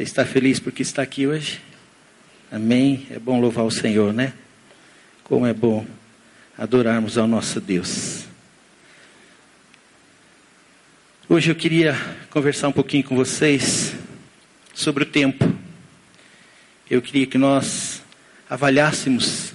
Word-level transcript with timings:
Você 0.00 0.04
está 0.04 0.24
feliz 0.24 0.58
porque 0.58 0.80
está 0.80 1.02
aqui 1.02 1.26
hoje? 1.26 1.60
Amém? 2.50 3.06
É 3.10 3.18
bom 3.18 3.38
louvar 3.38 3.66
o 3.66 3.70
Senhor, 3.70 4.14
né? 4.14 4.32
Como 5.22 5.44
é 5.44 5.52
bom 5.52 5.84
adorarmos 6.56 7.18
ao 7.18 7.26
nosso 7.26 7.60
Deus. 7.60 8.24
Hoje 11.28 11.50
eu 11.50 11.54
queria 11.54 11.94
conversar 12.30 12.68
um 12.68 12.72
pouquinho 12.72 13.04
com 13.04 13.14
vocês 13.14 13.94
sobre 14.72 15.02
o 15.02 15.06
tempo. 15.06 15.52
Eu 16.88 17.02
queria 17.02 17.26
que 17.26 17.36
nós 17.36 18.02
avaliássemos 18.48 19.52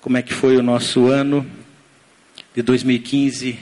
como 0.00 0.16
é 0.16 0.22
que 0.22 0.32
foi 0.32 0.56
o 0.56 0.62
nosso 0.62 1.08
ano 1.08 1.46
de 2.54 2.62
2015 2.62 3.58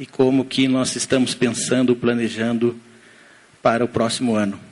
e 0.00 0.06
como 0.06 0.46
que 0.46 0.66
nós 0.66 0.96
estamos 0.96 1.34
pensando, 1.34 1.94
planejando 1.94 2.80
para 3.60 3.84
o 3.84 3.88
próximo 3.88 4.34
ano. 4.34 4.67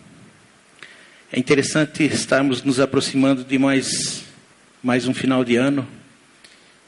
É 1.33 1.41
interessante 1.41 2.05
estarmos 2.05 2.63
nos 2.63 2.79
aproximando 2.79 3.43
de 3.43 3.59
mais, 3.59 4.23
mais 4.81 5.09
um 5.09 5.13
final 5.13 5.45
de 5.45 5.57
ano. 5.57 5.87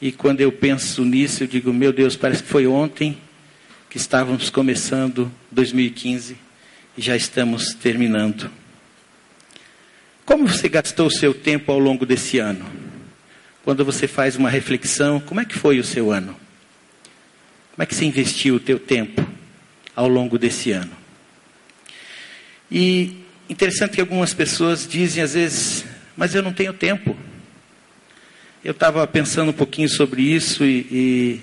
E 0.00 0.12
quando 0.12 0.40
eu 0.40 0.52
penso 0.52 1.04
nisso, 1.04 1.42
eu 1.42 1.48
digo, 1.48 1.72
meu 1.72 1.92
Deus, 1.92 2.14
parece 2.14 2.44
que 2.44 2.48
foi 2.48 2.64
ontem 2.64 3.18
que 3.90 3.96
estávamos 3.96 4.48
começando 4.48 5.28
2015 5.50 6.36
e 6.96 7.02
já 7.02 7.16
estamos 7.16 7.74
terminando. 7.74 8.48
Como 10.24 10.46
você 10.46 10.68
gastou 10.68 11.08
o 11.08 11.12
seu 11.12 11.34
tempo 11.34 11.72
ao 11.72 11.80
longo 11.80 12.06
desse 12.06 12.38
ano? 12.38 12.64
Quando 13.64 13.84
você 13.84 14.06
faz 14.06 14.36
uma 14.36 14.48
reflexão, 14.48 15.18
como 15.18 15.40
é 15.40 15.44
que 15.44 15.58
foi 15.58 15.80
o 15.80 15.84
seu 15.84 16.12
ano? 16.12 16.36
Como 17.72 17.82
é 17.82 17.86
que 17.86 17.94
você 17.94 18.04
investiu 18.04 18.54
o 18.54 18.60
teu 18.60 18.78
tempo 18.78 19.28
ao 19.96 20.06
longo 20.06 20.38
desse 20.38 20.70
ano? 20.70 20.92
E 22.70 23.24
Interessante 23.48 23.94
que 23.94 24.00
algumas 24.02 24.34
pessoas 24.34 24.86
dizem 24.86 25.22
às 25.22 25.32
vezes, 25.32 25.86
mas 26.14 26.34
eu 26.34 26.42
não 26.42 26.52
tenho 26.52 26.74
tempo. 26.74 27.16
Eu 28.62 28.72
estava 28.72 29.06
pensando 29.06 29.48
um 29.48 29.54
pouquinho 29.54 29.88
sobre 29.88 30.20
isso 30.20 30.62
e, 30.64 30.86
e 30.90 31.40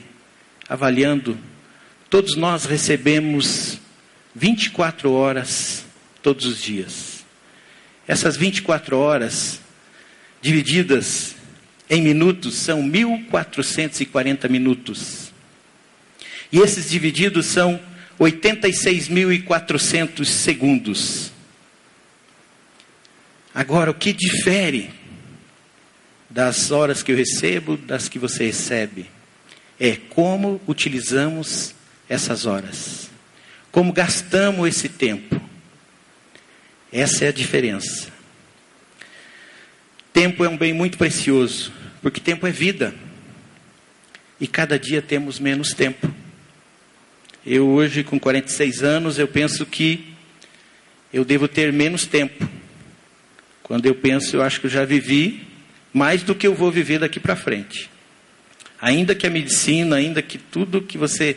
avaliando. 0.69 1.35
Todos 2.07 2.35
nós 2.35 2.65
recebemos 2.65 3.79
24 4.35 5.11
horas 5.11 5.83
todos 6.21 6.45
os 6.45 6.61
dias. 6.61 7.25
Essas 8.07 8.37
24 8.37 8.99
horas, 8.99 9.59
divididas 10.43 11.35
em 11.89 12.03
minutos, 12.03 12.53
são 12.53 12.83
1440 12.83 14.47
minutos. 14.47 15.33
E 16.51 16.59
esses 16.59 16.87
divididos 16.87 17.47
são 17.47 17.81
86.400 18.19 20.25
segundos. 20.25 21.33
Agora, 23.55 23.89
o 23.89 23.93
que 23.93 24.11
difere 24.11 24.89
das 26.29 26.71
horas 26.71 27.01
que 27.01 27.13
eu 27.13 27.15
recebo, 27.15 27.77
das 27.77 28.09
que 28.09 28.19
você 28.19 28.47
recebe, 28.47 29.09
é 29.79 29.95
como 29.95 30.59
utilizamos 30.67 31.73
essas 32.09 32.45
horas, 32.45 33.09
como 33.71 33.93
gastamos 33.93 34.67
esse 34.67 34.89
tempo. 34.89 35.41
Essa 36.91 37.23
é 37.23 37.27
a 37.29 37.31
diferença. 37.31 38.09
Tempo 40.11 40.43
é 40.43 40.49
um 40.49 40.57
bem 40.57 40.73
muito 40.73 40.97
precioso, 40.97 41.71
porque 42.01 42.19
tempo 42.19 42.45
é 42.45 42.51
vida. 42.51 42.93
E 44.37 44.47
cada 44.47 44.77
dia 44.77 45.01
temos 45.01 45.39
menos 45.39 45.73
tempo. 45.73 46.13
Eu 47.45 47.69
hoje, 47.69 48.03
com 48.03 48.19
46 48.19 48.83
anos, 48.83 49.17
eu 49.17 49.29
penso 49.29 49.65
que 49.65 50.13
eu 51.13 51.23
devo 51.23 51.47
ter 51.47 51.71
menos 51.71 52.05
tempo 52.05 52.49
quando 53.65 53.87
eu 53.87 53.95
penso, 53.95 54.35
eu 54.35 54.43
acho 54.43 54.59
que 54.59 54.67
eu 54.67 54.69
já 54.69 54.85
vivi 54.85 55.41
mais 55.91 56.21
do 56.21 56.35
que 56.35 56.45
eu 56.45 56.53
vou 56.53 56.71
viver 56.71 56.99
daqui 56.99 57.19
para 57.19 57.35
frente. 57.35 57.89
Ainda 58.79 59.15
que 59.15 59.25
a 59.25 59.29
medicina, 59.29 59.95
ainda 59.95 60.21
que 60.21 60.37
tudo 60.37 60.83
que 60.83 60.99
você 60.99 61.35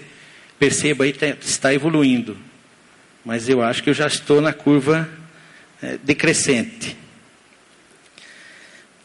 perceba 0.58 1.04
aí 1.04 1.16
está 1.40 1.72
evoluindo, 1.72 2.36
mas 3.24 3.48
eu 3.48 3.62
acho 3.62 3.82
que 3.82 3.88
eu 3.88 3.94
já 3.94 4.06
estou 4.06 4.42
na 4.42 4.52
curva 4.52 5.08
é, 5.80 5.96
decrescente. 6.04 6.98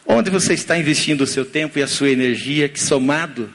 Onde 0.05 0.29
você 0.29 0.53
está 0.53 0.77
investindo 0.77 1.21
o 1.21 1.27
seu 1.27 1.45
tempo 1.45 1.79
e 1.79 1.81
a 1.81 1.87
sua 1.87 2.09
energia, 2.09 2.67
que 2.67 2.81
somado, 2.81 3.49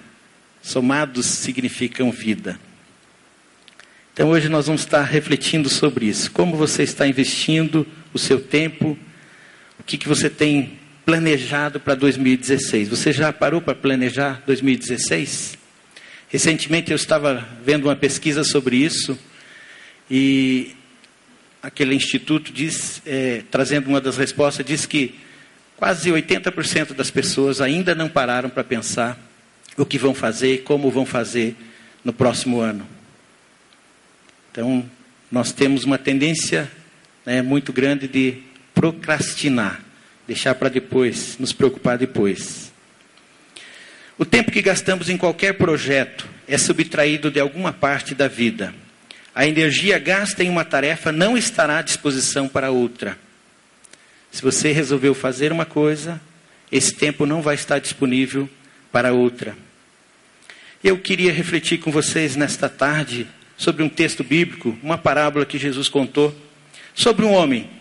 somados 0.63 1.27
significam 1.27 2.11
vida. 2.11 2.59
Então 4.15 4.31
hoje 4.31 4.49
nós 4.49 4.65
vamos 4.65 4.81
estar 4.81 5.03
refletindo 5.03 5.69
sobre 5.69 6.07
isso. 6.07 6.31
Como 6.31 6.57
você 6.57 6.85
está 6.85 7.07
investindo 7.07 7.87
o 8.15 8.19
seu 8.19 8.41
tempo 8.41 8.99
o 9.79 9.83
que, 9.83 9.97
que 9.97 10.09
você 10.09 10.29
tem 10.29 10.79
planejado 11.05 11.81
para 11.81 11.95
2016? 11.95 12.89
Você 12.89 13.13
já 13.13 13.33
parou 13.33 13.61
para 13.61 13.75
planejar 13.75 14.43
2016? 14.47 15.57
Recentemente 16.29 16.91
eu 16.91 16.97
estava 16.97 17.49
vendo 17.65 17.85
uma 17.85 17.97
pesquisa 17.97 18.45
sobre 18.45 18.77
isso 18.77 19.19
e 20.11 20.77
aquele 21.63 21.95
instituto 21.95 22.53
diz, 22.53 23.01
é, 23.07 23.43
trazendo 23.51 23.89
uma 23.89 24.01
das 24.01 24.17
respostas, 24.17 24.65
diz 24.65 24.85
que 24.85 25.15
quase 25.77 26.11
80% 26.11 26.93
das 26.93 27.11
pessoas 27.11 27.61
ainda 27.61 27.95
não 27.95 28.09
pararam 28.09 28.51
para 28.51 28.65
pensar 28.65 29.19
o 29.77 29.87
que 29.87 29.97
vão 29.97 30.13
fazer, 30.13 30.63
como 30.65 30.91
vão 30.91 31.07
fazer 31.07 31.57
no 32.05 32.13
próximo 32.13 32.61
ano. 32.61 32.87
Então, 34.51 34.85
nós 35.31 35.53
temos 35.53 35.85
uma 35.85 35.99
tendência 35.99 36.71
né, 37.25 37.43
muito 37.43 37.73
grande 37.73 38.09
de 38.09 38.43
procrastinar, 38.79 39.81
deixar 40.25 40.55
para 40.55 40.69
depois, 40.69 41.37
nos 41.37 41.53
preocupar 41.53 41.99
depois. 41.99 42.73
O 44.17 44.25
tempo 44.25 44.53
que 44.53 44.63
gastamos 44.63 45.09
em 45.09 45.17
qualquer 45.17 45.55
projeto 45.55 46.29
é 46.47 46.57
subtraído 46.57 47.29
de 47.29 47.41
alguma 47.41 47.73
parte 47.73 48.15
da 48.15 48.29
vida. 48.29 48.73
A 49.35 49.45
energia 49.49 49.99
gasta 49.99 50.45
em 50.45 50.49
uma 50.49 50.65
tarefa 50.65 51.11
não 51.11 51.37
estará 51.37 51.79
à 51.79 51.83
disposição 51.83 52.49
para 52.49 52.71
outra. 52.71 53.19
Se 54.31 54.43
você 54.43 54.71
resolveu 54.71 55.13
fazer 55.13 55.51
uma 55.51 55.65
coisa, 55.65 56.21
esse 56.71 56.95
tempo 56.95 57.27
não 57.27 57.43
vai 57.43 57.57
estar 57.57 57.81
disponível 57.81 58.49
para 58.93 59.13
outra. 59.13 59.57
Eu 60.85 60.99
queria 60.99 61.33
refletir 61.33 61.79
com 61.79 61.91
vocês 61.91 62.37
nesta 62.37 62.69
tarde 62.69 63.27
sobre 63.57 63.83
um 63.83 63.89
texto 63.89 64.23
bíblico, 64.23 64.79
uma 64.85 64.97
parábola 64.97 65.45
que 65.45 65.59
Jesus 65.59 65.89
contou 65.89 66.33
sobre 66.95 67.25
um 67.25 67.33
homem 67.33 67.78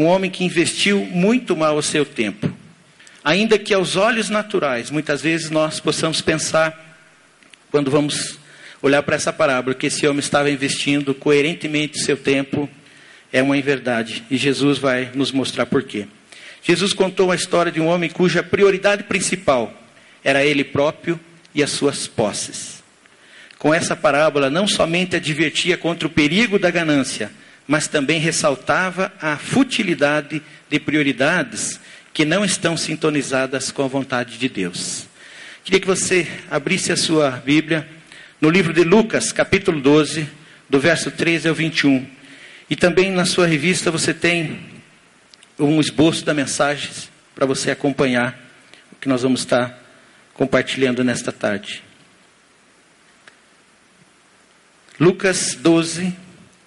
um 0.00 0.06
homem 0.06 0.30
que 0.30 0.42
investiu 0.42 1.04
muito 1.04 1.54
mal 1.54 1.76
o 1.76 1.82
seu 1.82 2.06
tempo. 2.06 2.50
Ainda 3.22 3.58
que 3.58 3.74
aos 3.74 3.96
olhos 3.96 4.30
naturais, 4.30 4.90
muitas 4.90 5.20
vezes 5.20 5.50
nós 5.50 5.78
possamos 5.78 6.22
pensar, 6.22 6.96
quando 7.70 7.90
vamos 7.90 8.38
olhar 8.80 9.02
para 9.02 9.16
essa 9.16 9.30
parábola, 9.30 9.74
que 9.74 9.88
esse 9.88 10.06
homem 10.06 10.20
estava 10.20 10.50
investindo 10.50 11.14
coerentemente 11.14 11.98
o 11.98 12.02
seu 12.02 12.16
tempo, 12.16 12.66
é 13.30 13.42
uma 13.42 13.58
inverdade. 13.58 14.24
E 14.30 14.38
Jesus 14.38 14.78
vai 14.78 15.10
nos 15.14 15.32
mostrar 15.32 15.66
por 15.66 15.82
quê. 15.82 16.06
Jesus 16.62 16.94
contou 16.94 17.30
a 17.30 17.34
história 17.36 17.70
de 17.70 17.78
um 17.78 17.86
homem 17.86 18.08
cuja 18.08 18.42
prioridade 18.42 19.02
principal 19.02 19.70
era 20.24 20.42
ele 20.42 20.64
próprio 20.64 21.20
e 21.54 21.62
as 21.62 21.70
suas 21.72 22.06
posses. 22.06 22.82
Com 23.58 23.74
essa 23.74 23.94
parábola, 23.94 24.48
não 24.48 24.66
somente 24.66 25.16
advertia 25.16 25.76
contra 25.76 26.08
o 26.08 26.10
perigo 26.10 26.58
da 26.58 26.70
ganância, 26.70 27.30
mas 27.70 27.86
também 27.86 28.18
ressaltava 28.18 29.12
a 29.20 29.36
futilidade 29.36 30.42
de 30.68 30.80
prioridades 30.80 31.78
que 32.12 32.24
não 32.24 32.44
estão 32.44 32.76
sintonizadas 32.76 33.70
com 33.70 33.84
a 33.84 33.86
vontade 33.86 34.38
de 34.38 34.48
Deus. 34.48 35.06
Queria 35.62 35.78
que 35.78 35.86
você 35.86 36.26
abrisse 36.50 36.90
a 36.90 36.96
sua 36.96 37.30
Bíblia 37.30 37.88
no 38.40 38.50
livro 38.50 38.72
de 38.72 38.82
Lucas, 38.82 39.30
capítulo 39.30 39.80
12, 39.80 40.28
do 40.68 40.80
verso 40.80 41.12
13 41.12 41.46
ao 41.46 41.54
21. 41.54 42.04
E 42.68 42.74
também 42.74 43.08
na 43.12 43.24
sua 43.24 43.46
revista 43.46 43.88
você 43.88 44.12
tem 44.12 44.58
um 45.56 45.78
esboço 45.78 46.24
da 46.24 46.34
mensagem 46.34 46.90
para 47.36 47.46
você 47.46 47.70
acompanhar 47.70 48.36
o 48.90 48.96
que 48.96 49.08
nós 49.08 49.22
vamos 49.22 49.42
estar 49.42 49.80
compartilhando 50.34 51.04
nesta 51.04 51.30
tarde. 51.30 51.84
Lucas 54.98 55.54
12, 55.54 56.12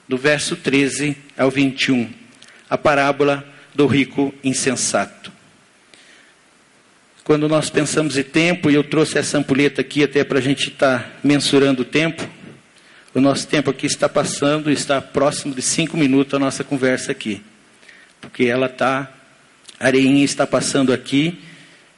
do 0.07 0.17
verso 0.17 0.55
13 0.55 1.15
ao 1.37 1.49
21, 1.49 2.09
a 2.69 2.77
parábola 2.77 3.45
do 3.73 3.85
rico 3.87 4.33
insensato. 4.43 5.31
Quando 7.23 7.47
nós 7.47 7.69
pensamos 7.69 8.17
em 8.17 8.23
tempo, 8.23 8.69
e 8.69 8.75
eu 8.75 8.83
trouxe 8.83 9.17
essa 9.17 9.37
ampulheta 9.37 9.79
aqui 9.79 10.03
até 10.03 10.23
para 10.23 10.39
a 10.39 10.41
gente 10.41 10.69
estar 10.69 10.99
tá 10.99 11.09
mensurando 11.23 11.83
o 11.83 11.85
tempo, 11.85 12.27
o 13.13 13.21
nosso 13.21 13.47
tempo 13.47 13.69
aqui 13.69 13.85
está 13.85 14.09
passando, 14.09 14.69
está 14.69 14.99
próximo 15.01 15.53
de 15.53 15.61
cinco 15.61 15.95
minutos 15.95 16.33
a 16.33 16.39
nossa 16.39 16.63
conversa 16.63 17.11
aqui. 17.11 17.41
Porque 18.19 18.45
ela 18.45 18.65
está, 18.65 19.09
a 19.79 19.85
areinha 19.85 20.25
está 20.25 20.45
passando 20.45 20.91
aqui 20.91 21.39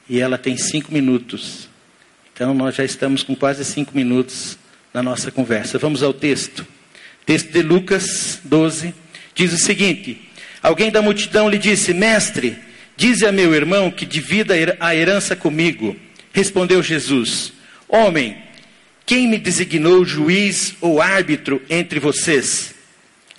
e 0.08 0.20
ela 0.20 0.38
tem 0.38 0.56
cinco 0.56 0.92
minutos. 0.92 1.68
Então 2.32 2.54
nós 2.54 2.74
já 2.74 2.84
estamos 2.84 3.22
com 3.22 3.34
quase 3.34 3.64
cinco 3.64 3.96
minutos 3.96 4.58
na 4.92 5.02
nossa 5.02 5.32
conversa. 5.32 5.78
Vamos 5.78 6.02
ao 6.02 6.12
texto. 6.12 6.66
Texto 7.26 7.50
de 7.50 7.60
Lucas 7.60 8.38
12 8.44 8.94
diz 9.34 9.52
o 9.52 9.58
seguinte: 9.58 10.30
Alguém 10.62 10.92
da 10.92 11.02
multidão 11.02 11.48
lhe 11.48 11.58
disse: 11.58 11.92
Mestre, 11.92 12.56
dize 12.96 13.26
a 13.26 13.32
meu 13.32 13.52
irmão 13.52 13.90
que 13.90 14.06
divida 14.06 14.54
a 14.78 14.94
herança 14.94 15.34
comigo. 15.34 15.96
Respondeu 16.32 16.80
Jesus: 16.84 17.52
Homem, 17.88 18.36
quem 19.04 19.26
me 19.26 19.38
designou 19.38 20.04
juiz 20.04 20.76
ou 20.80 21.02
árbitro 21.02 21.60
entre 21.68 21.98
vocês? 21.98 22.72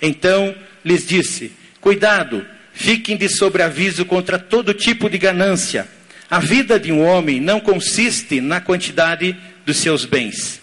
Então 0.02 0.54
lhes 0.84 1.06
disse: 1.06 1.50
Cuidado, 1.80 2.44
fiquem 2.74 3.16
de 3.16 3.30
sobreaviso 3.30 4.04
contra 4.04 4.38
todo 4.38 4.74
tipo 4.74 5.08
de 5.08 5.16
ganância. 5.16 5.88
A 6.30 6.38
vida 6.40 6.78
de 6.78 6.92
um 6.92 7.02
homem 7.02 7.40
não 7.40 7.58
consiste 7.58 8.38
na 8.38 8.60
quantidade 8.60 9.34
dos 9.64 9.78
seus 9.78 10.04
bens. 10.04 10.60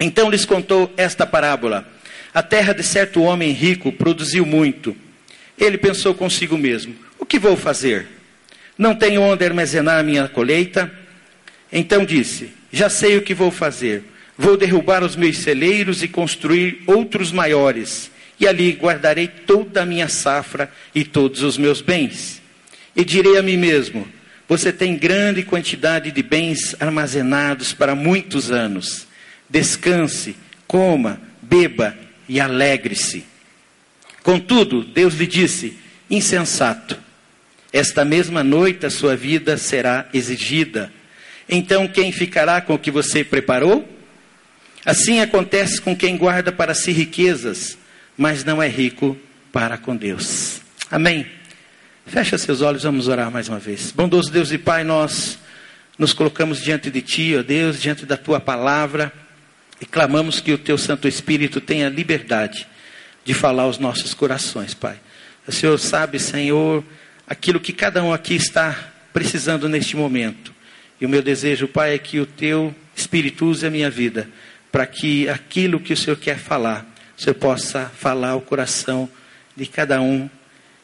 Então 0.00 0.30
lhes 0.30 0.46
contou 0.46 0.90
esta 0.96 1.26
parábola: 1.26 1.95
A 2.36 2.42
terra 2.42 2.74
de 2.74 2.82
certo 2.82 3.22
homem 3.22 3.50
rico 3.50 3.90
produziu 3.90 4.44
muito. 4.44 4.94
Ele 5.58 5.78
pensou 5.78 6.12
consigo 6.12 6.58
mesmo: 6.58 6.94
O 7.18 7.24
que 7.24 7.38
vou 7.38 7.56
fazer? 7.56 8.06
Não 8.76 8.94
tenho 8.94 9.22
onde 9.22 9.42
armazenar 9.42 10.04
minha 10.04 10.28
colheita. 10.28 10.92
Então 11.72 12.04
disse: 12.04 12.50
Já 12.70 12.90
sei 12.90 13.16
o 13.16 13.22
que 13.22 13.32
vou 13.32 13.50
fazer. 13.50 14.04
Vou 14.36 14.54
derrubar 14.54 15.02
os 15.02 15.16
meus 15.16 15.38
celeiros 15.38 16.02
e 16.02 16.08
construir 16.08 16.82
outros 16.86 17.32
maiores, 17.32 18.10
e 18.38 18.46
ali 18.46 18.72
guardarei 18.72 19.28
toda 19.28 19.80
a 19.80 19.86
minha 19.86 20.06
safra 20.06 20.70
e 20.94 21.04
todos 21.04 21.42
os 21.42 21.56
meus 21.56 21.80
bens. 21.80 22.42
E 22.94 23.02
direi 23.02 23.38
a 23.38 23.42
mim 23.42 23.56
mesmo: 23.56 24.06
Você 24.46 24.70
tem 24.70 24.94
grande 24.94 25.42
quantidade 25.42 26.10
de 26.10 26.22
bens 26.22 26.76
armazenados 26.78 27.72
para 27.72 27.94
muitos 27.94 28.50
anos. 28.50 29.06
Descanse, 29.48 30.36
coma, 30.66 31.18
beba 31.40 32.04
e 32.28 32.40
alegre-se. 32.40 33.24
Contudo, 34.22 34.82
Deus 34.82 35.14
lhe 35.14 35.26
disse: 35.26 35.78
Insensato, 36.10 36.98
esta 37.72 38.04
mesma 38.04 38.42
noite 38.42 38.86
a 38.86 38.90
sua 38.90 39.16
vida 39.16 39.56
será 39.56 40.08
exigida. 40.12 40.92
Então 41.48 41.86
quem 41.86 42.10
ficará 42.10 42.60
com 42.60 42.74
o 42.74 42.78
que 42.78 42.90
você 42.90 43.22
preparou? 43.22 43.88
Assim 44.84 45.20
acontece 45.20 45.80
com 45.80 45.96
quem 45.96 46.16
guarda 46.16 46.52
para 46.52 46.74
si 46.74 46.92
riquezas, 46.92 47.76
mas 48.16 48.44
não 48.44 48.62
é 48.62 48.68
rico 48.68 49.16
para 49.52 49.76
com 49.76 49.96
Deus. 49.96 50.60
Amém. 50.90 51.26
Fecha 52.06 52.38
seus 52.38 52.60
olhos, 52.60 52.84
vamos 52.84 53.08
orar 53.08 53.30
mais 53.30 53.48
uma 53.48 53.58
vez. 53.58 53.90
Bondoso 53.90 54.30
Deus 54.30 54.52
e 54.52 54.58
Pai, 54.58 54.84
nós 54.84 55.38
nos 55.98 56.12
colocamos 56.12 56.62
diante 56.62 56.90
de 56.90 57.02
Ti, 57.02 57.36
ó 57.36 57.42
Deus, 57.42 57.80
diante 57.80 58.06
da 58.06 58.16
Tua 58.16 58.38
palavra, 58.38 59.12
e 59.80 59.86
clamamos 59.86 60.40
que 60.40 60.52
o 60.52 60.58
Teu 60.58 60.78
Santo 60.78 61.06
Espírito 61.06 61.60
tenha 61.60 61.88
liberdade 61.88 62.66
de 63.24 63.34
falar 63.34 63.64
aos 63.64 63.78
nossos 63.78 64.14
corações, 64.14 64.74
Pai. 64.74 64.98
O 65.46 65.52
Senhor 65.52 65.78
sabe, 65.78 66.18
Senhor, 66.18 66.84
aquilo 67.26 67.60
que 67.60 67.72
cada 67.72 68.02
um 68.02 68.12
aqui 68.12 68.34
está 68.34 68.92
precisando 69.12 69.68
neste 69.68 69.96
momento. 69.96 70.54
E 71.00 71.06
o 71.06 71.08
meu 71.08 71.22
desejo, 71.22 71.68
Pai, 71.68 71.94
é 71.94 71.98
que 71.98 72.20
o 72.20 72.26
Teu 72.26 72.74
Espírito 72.94 73.46
use 73.46 73.66
a 73.66 73.70
minha 73.70 73.90
vida 73.90 74.28
para 74.72 74.86
que 74.86 75.28
aquilo 75.28 75.80
que 75.80 75.92
o 75.92 75.96
Senhor 75.96 76.16
quer 76.16 76.38
falar, 76.38 76.86
o 77.16 77.22
Senhor 77.22 77.34
possa 77.34 77.90
falar 77.96 78.30
ao 78.30 78.40
coração 78.40 79.08
de 79.56 79.66
cada 79.66 80.00
um 80.00 80.28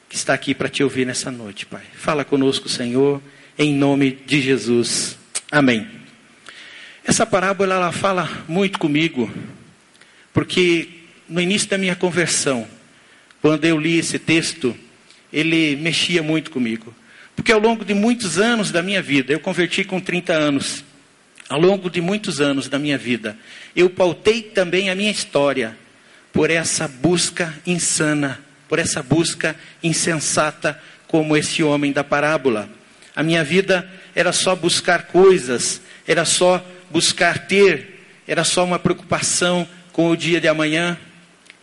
que 0.09 0.17
está 0.17 0.35
aqui 0.35 0.55
para 0.55 0.69
te 0.69 0.83
ouvir 0.83 1.07
nessa 1.07 1.31
noite, 1.31 1.67
Pai. 1.67 1.83
Fala 1.95 2.25
conosco, 2.25 2.69
Senhor, 2.69 3.23
em 3.59 3.75
nome 3.75 4.19
de 4.27 4.41
Jesus. 4.41 5.19
Amém. 5.51 6.02
Essa 7.05 7.27
parábola 7.27 7.75
ela 7.75 7.93
fala 7.93 8.45
muito 8.47 8.79
comigo, 8.79 9.31
porque 10.33 10.89
no 11.29 11.41
início 11.41 11.69
da 11.69 11.77
minha 11.77 11.97
conversão, 11.97 12.67
quando 13.41 13.65
eu 13.65 13.79
li 13.79 13.99
esse 13.99 14.19
texto, 14.19 14.77
ele 15.33 15.75
mexia 15.77 16.23
muito 16.23 16.51
comigo. 16.51 16.95
Porque 17.35 17.51
ao 17.51 17.59
longo 17.59 17.85
de 17.85 17.93
muitos 17.93 18.39
anos 18.39 18.71
da 18.71 18.83
minha 18.83 19.03
vida, 19.03 19.33
eu 19.33 19.41
converti 19.41 19.83
com 19.83 19.99
30 20.01 20.33
anos. 20.33 20.85
Ao 21.49 21.61
longo 21.61 21.91
de 21.91 22.01
muitos 22.01 22.41
anos 22.41 22.69
da 22.69 22.79
minha 22.79 22.97
vida, 22.97 23.37
eu 23.75 23.91
pautei 23.91 24.43
também 24.43 24.89
a 24.89 24.95
minha 24.95 25.11
história 25.11 25.77
por 26.33 26.51
essa 26.51 26.87
busca 26.87 27.53
insana, 27.67 28.41
por 28.69 28.79
essa 28.79 29.03
busca 29.03 29.57
insensata, 29.83 30.81
como 31.09 31.37
esse 31.37 31.63
homem 31.63 31.93
da 31.93 32.05
parábola. 32.05 32.71
A 33.15 33.23
minha 33.23 33.43
vida 33.43 33.91
era 34.15 34.33
só 34.33 34.55
buscar 34.55 35.09
coisas, 35.09 35.83
era 36.07 36.25
só 36.25 36.65
buscar 36.93 37.47
ter, 37.47 38.05
era 38.29 38.45
só 38.45 38.65
uma 38.65 38.79
preocupação 38.79 39.67
com 39.93 40.11
o 40.11 40.17
dia 40.17 40.41
de 40.41 40.47
amanhã 40.47 40.99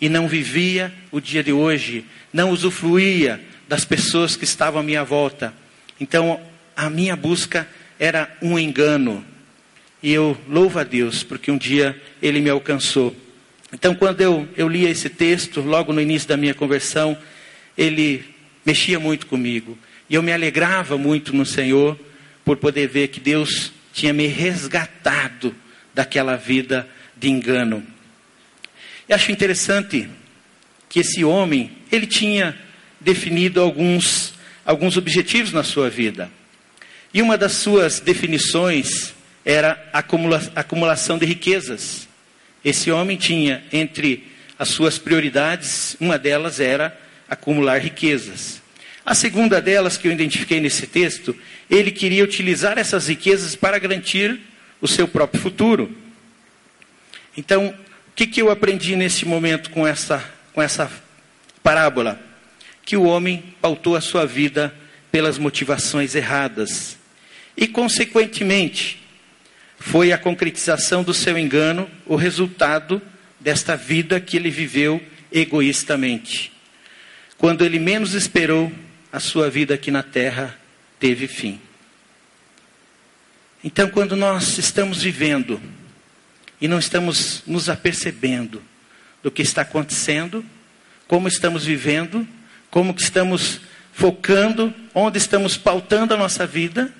e 0.02 0.10
não 0.10 0.28
vivia 0.28 0.94
o 1.12 1.20
dia 1.20 1.44
de 1.44 1.54
hoje, 1.54 2.06
não 2.34 2.50
usufruía 2.50 3.40
das 3.68 3.86
pessoas 3.86 4.36
que 4.36 4.44
estavam 4.44 4.81
à 4.81 4.84
minha 4.84 5.04
volta. 5.04 5.54
Então, 6.00 6.40
a 6.76 6.90
minha 6.90 7.16
busca 7.16 7.68
era 8.00 8.36
um 8.42 8.58
engano, 8.58 9.24
e 10.02 10.12
eu 10.12 10.38
louvo 10.48 10.80
a 10.80 10.84
Deus, 10.84 11.24
porque 11.24 11.52
um 11.52 11.58
dia 11.58 12.00
Ele 12.22 12.40
me 12.40 12.50
alcançou. 12.50 13.16
Então, 13.72 13.94
quando 13.94 14.22
eu, 14.22 14.48
eu 14.58 14.68
li 14.68 14.86
esse 14.86 15.10
texto, 15.10 15.62
logo 15.62 15.94
no 15.94 16.02
início 16.02 16.28
da 16.28 16.38
minha 16.38 16.54
conversão, 16.54 17.18
ele 17.78 18.26
mexia 18.66 19.00
muito 19.00 19.28
comigo. 19.28 19.78
E 20.10 20.16
eu 20.16 20.24
me 20.24 20.34
alegrava 20.34 20.98
muito 20.98 21.36
no 21.36 21.46
Senhor 21.46 22.00
por 22.44 22.58
poder 22.58 22.88
ver 22.88 23.10
que 23.10 23.20
Deus 23.20 23.72
tinha 23.94 24.14
me 24.14 24.28
resgatado 24.28 25.56
daquela 25.94 26.36
vida 26.36 26.88
de 27.16 27.30
engano. 27.30 27.86
E 29.08 29.14
acho 29.14 29.32
interessante 29.32 30.10
que 30.88 31.00
esse 31.00 31.24
homem, 31.24 31.72
ele 31.92 32.08
tinha 32.08 32.58
definido 33.00 33.62
alguns, 33.62 34.34
alguns 34.66 34.98
objetivos 34.98 35.52
na 35.52 35.64
sua 35.64 35.90
vida. 35.90 36.30
E 37.14 37.22
uma 37.22 37.38
das 37.38 37.54
suas 37.54 38.00
definições 38.00 39.14
era 39.44 39.90
a 39.92 40.00
acumula 40.00 40.52
acumulação 40.56 41.18
de 41.18 41.26
riquezas. 41.26 42.08
Esse 42.64 42.92
homem 42.92 43.18
tinha 43.18 43.64
entre 43.72 44.28
as 44.58 44.70
suas 44.70 44.98
prioridades, 44.98 45.96
uma 46.00 46.18
delas 46.20 46.60
era 46.60 46.98
acumular 47.28 47.80
riquezas. 47.80 48.59
A 49.10 49.16
segunda 49.16 49.60
delas, 49.60 49.98
que 49.98 50.08
eu 50.08 50.12
identifiquei 50.12 50.60
nesse 50.60 50.86
texto, 50.86 51.36
ele 51.68 51.90
queria 51.90 52.24
utilizar 52.24 52.78
essas 52.78 53.08
riquezas 53.08 53.56
para 53.56 53.80
garantir 53.80 54.40
o 54.80 54.88
seu 54.88 55.08
próprio 55.08 55.42
futuro. 55.42 55.98
Então, 57.36 57.70
o 57.70 57.74
que, 58.16 58.28
que 58.28 58.40
eu 58.40 58.52
aprendi 58.52 58.96
nesse 58.96 59.26
momento 59.26 59.72
com 59.72 59.88
essa, 59.88 60.24
com 60.54 60.62
essa 60.62 60.92
parábola? 61.64 62.22
Que 62.86 62.96
o 62.96 63.02
homem 63.02 63.44
pautou 63.60 63.96
a 63.96 64.02
sua 64.02 64.28
vida 64.28 64.72
pelas 65.12 65.40
motivações 65.40 66.14
erradas. 66.14 66.95
E, 67.57 67.66
consequentemente, 67.66 69.02
foi 69.80 70.14
a 70.14 70.19
concretização 70.19 71.02
do 71.02 71.16
seu 71.16 71.36
engano, 71.36 71.90
o 72.06 72.16
resultado 72.16 73.02
desta 73.40 73.76
vida 73.76 74.19
que 74.19 74.38
ele 74.38 74.52
viveu 74.52 75.02
egoístamente. 75.31 76.52
Quando 77.40 77.66
ele 77.66 77.80
menos 77.80 78.14
esperou, 78.14 78.72
a 79.11 79.19
sua 79.19 79.49
vida 79.49 79.73
aqui 79.73 79.92
na 79.92 80.04
terra 80.04 80.57
teve 80.99 81.28
fim. 81.28 81.59
Então, 83.63 83.89
quando 83.89 84.16
nós 84.16 84.57
estamos 84.57 85.01
vivendo 85.01 85.61
e 86.61 86.68
não 86.68 86.80
estamos 86.80 87.44
nos 87.45 87.69
apercebendo 87.69 88.61
do 89.21 89.30
que 89.30 89.42
está 89.42 89.63
acontecendo, 89.63 90.45
como 91.07 91.28
estamos 91.28 91.66
vivendo, 91.66 92.28
como 92.69 92.94
que 92.94 93.01
estamos 93.01 93.59
focando, 93.92 94.73
onde 94.94 95.18
estamos 95.18 95.57
pautando 95.57 96.13
a 96.13 96.18
nossa 96.18 96.45
vida, 96.45 96.94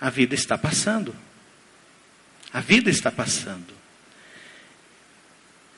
a 0.00 0.10
vida 0.10 0.34
está 0.34 0.56
passando. 0.56 1.14
A 2.52 2.60
vida 2.60 2.90
está 2.90 3.10
passando. 3.10 3.76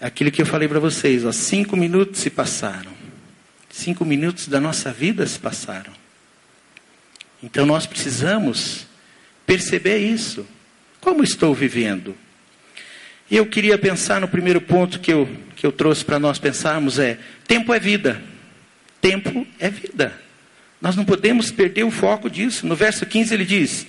Aquilo 0.00 0.30
que 0.30 0.40
eu 0.40 0.46
falei 0.46 0.66
para 0.66 0.80
vocês, 0.80 1.24
ó, 1.24 1.32
cinco 1.32 1.76
minutos 1.76 2.20
se 2.20 2.30
passaram. 2.30 2.99
Cinco 3.80 4.04
minutos 4.04 4.46
da 4.46 4.60
nossa 4.60 4.92
vida 4.92 5.26
se 5.26 5.38
passaram. 5.38 5.90
Então 7.42 7.64
nós 7.64 7.86
precisamos 7.86 8.86
perceber 9.46 9.96
isso. 9.96 10.46
Como 11.00 11.24
estou 11.24 11.54
vivendo? 11.54 12.14
E 13.30 13.38
eu 13.38 13.46
queria 13.46 13.78
pensar 13.78 14.20
no 14.20 14.28
primeiro 14.28 14.60
ponto 14.60 15.00
que 15.00 15.10
eu, 15.10 15.26
que 15.56 15.64
eu 15.64 15.72
trouxe 15.72 16.04
para 16.04 16.18
nós 16.18 16.38
pensarmos 16.38 16.98
é: 16.98 17.18
tempo 17.48 17.72
é 17.72 17.80
vida. 17.80 18.20
Tempo 19.00 19.46
é 19.58 19.70
vida. 19.70 20.12
Nós 20.78 20.94
não 20.94 21.06
podemos 21.06 21.50
perder 21.50 21.84
o 21.84 21.90
foco 21.90 22.28
disso. 22.28 22.66
No 22.66 22.76
verso 22.76 23.06
15 23.06 23.32
ele 23.32 23.46
diz: 23.46 23.86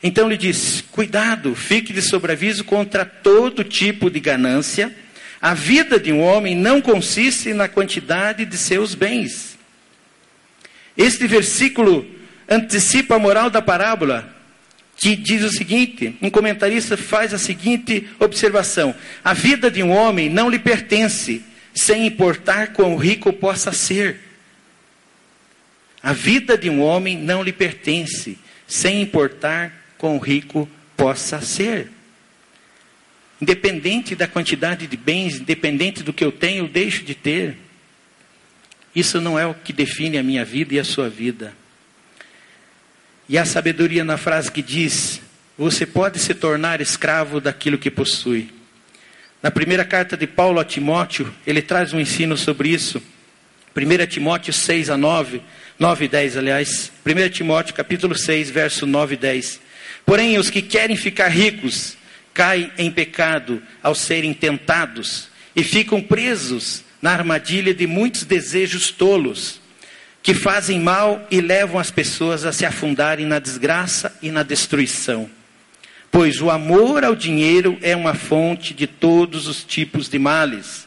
então 0.00 0.28
ele 0.28 0.36
diz: 0.36 0.84
Cuidado, 0.92 1.52
fique 1.56 1.92
de 1.92 2.00
sobreaviso 2.00 2.62
contra 2.62 3.04
todo 3.04 3.64
tipo 3.64 4.08
de 4.08 4.20
ganância. 4.20 4.94
A 5.42 5.54
vida 5.54 5.98
de 5.98 6.12
um 6.12 6.20
homem 6.20 6.54
não 6.54 6.80
consiste 6.80 7.52
na 7.52 7.66
quantidade 7.66 8.44
de 8.44 8.56
seus 8.56 8.94
bens. 8.94 9.58
Este 10.96 11.26
versículo 11.26 12.06
antecipa 12.48 13.16
a 13.16 13.18
moral 13.18 13.50
da 13.50 13.60
parábola, 13.60 14.32
que 14.96 15.16
diz 15.16 15.42
o 15.42 15.50
seguinte: 15.50 16.16
um 16.22 16.30
comentarista 16.30 16.96
faz 16.96 17.34
a 17.34 17.38
seguinte 17.38 18.08
observação: 18.20 18.94
a 19.24 19.34
vida 19.34 19.68
de 19.68 19.82
um 19.82 19.90
homem 19.90 20.30
não 20.30 20.48
lhe 20.48 20.60
pertence, 20.60 21.42
sem 21.74 22.06
importar 22.06 22.68
quão 22.68 22.96
rico 22.96 23.32
possa 23.32 23.72
ser. 23.72 24.20
A 26.00 26.12
vida 26.12 26.56
de 26.56 26.70
um 26.70 26.80
homem 26.80 27.18
não 27.18 27.42
lhe 27.42 27.52
pertence, 27.52 28.38
sem 28.64 29.02
importar 29.02 29.72
quão 29.98 30.18
rico 30.18 30.68
possa 30.96 31.40
ser. 31.40 31.90
Independente 33.42 34.14
da 34.14 34.28
quantidade 34.28 34.86
de 34.86 34.96
bens, 34.96 35.40
independente 35.40 36.04
do 36.04 36.12
que 36.12 36.24
eu 36.24 36.30
tenho, 36.30 36.62
eu 36.62 36.68
deixo 36.68 37.02
de 37.02 37.12
ter. 37.12 37.56
Isso 38.94 39.20
não 39.20 39.36
é 39.36 39.44
o 39.44 39.52
que 39.52 39.72
define 39.72 40.16
a 40.16 40.22
minha 40.22 40.44
vida 40.44 40.74
e 40.74 40.78
a 40.78 40.84
sua 40.84 41.08
vida. 41.08 41.52
E 43.28 43.36
a 43.36 43.44
sabedoria 43.44 44.04
na 44.04 44.16
frase 44.16 44.52
que 44.52 44.62
diz: 44.62 45.20
Você 45.58 45.84
pode 45.84 46.20
se 46.20 46.34
tornar 46.34 46.80
escravo 46.80 47.40
daquilo 47.40 47.78
que 47.78 47.90
possui. 47.90 48.48
Na 49.42 49.50
primeira 49.50 49.84
carta 49.84 50.16
de 50.16 50.28
Paulo 50.28 50.60
a 50.60 50.64
Timóteo, 50.64 51.34
ele 51.44 51.60
traz 51.60 51.92
um 51.92 51.98
ensino 51.98 52.36
sobre 52.36 52.68
isso. 52.68 53.02
1 53.74 54.06
Timóteo 54.06 54.52
6 54.52 54.88
a 54.88 54.96
9, 54.96 55.42
9 55.80 56.04
e 56.04 56.08
10, 56.08 56.36
aliás. 56.36 56.92
1 57.04 57.28
Timóteo 57.30 57.74
capítulo 57.74 58.16
6, 58.16 58.50
verso 58.50 58.86
9 58.86 59.14
e 59.14 59.18
10. 59.18 59.60
Porém, 60.06 60.38
os 60.38 60.48
que 60.48 60.62
querem 60.62 60.94
ficar 60.94 61.26
ricos 61.26 62.00
caem 62.34 62.70
em 62.78 62.90
pecado 62.90 63.62
ao 63.82 63.94
serem 63.94 64.32
tentados 64.32 65.28
e 65.54 65.62
ficam 65.62 66.00
presos 66.00 66.82
na 67.00 67.12
armadilha 67.12 67.74
de 67.74 67.86
muitos 67.86 68.24
desejos 68.24 68.90
tolos 68.90 69.60
que 70.22 70.34
fazem 70.34 70.78
mal 70.78 71.26
e 71.30 71.40
levam 71.40 71.80
as 71.80 71.90
pessoas 71.90 72.44
a 72.44 72.52
se 72.52 72.64
afundarem 72.64 73.26
na 73.26 73.38
desgraça 73.38 74.16
e 74.22 74.30
na 74.30 74.42
destruição. 74.42 75.28
Pois 76.10 76.40
o 76.40 76.50
amor 76.50 77.04
ao 77.04 77.16
dinheiro 77.16 77.76
é 77.82 77.96
uma 77.96 78.14
fonte 78.14 78.72
de 78.72 78.86
todos 78.86 79.48
os 79.48 79.64
tipos 79.64 80.08
de 80.08 80.18
males. 80.18 80.86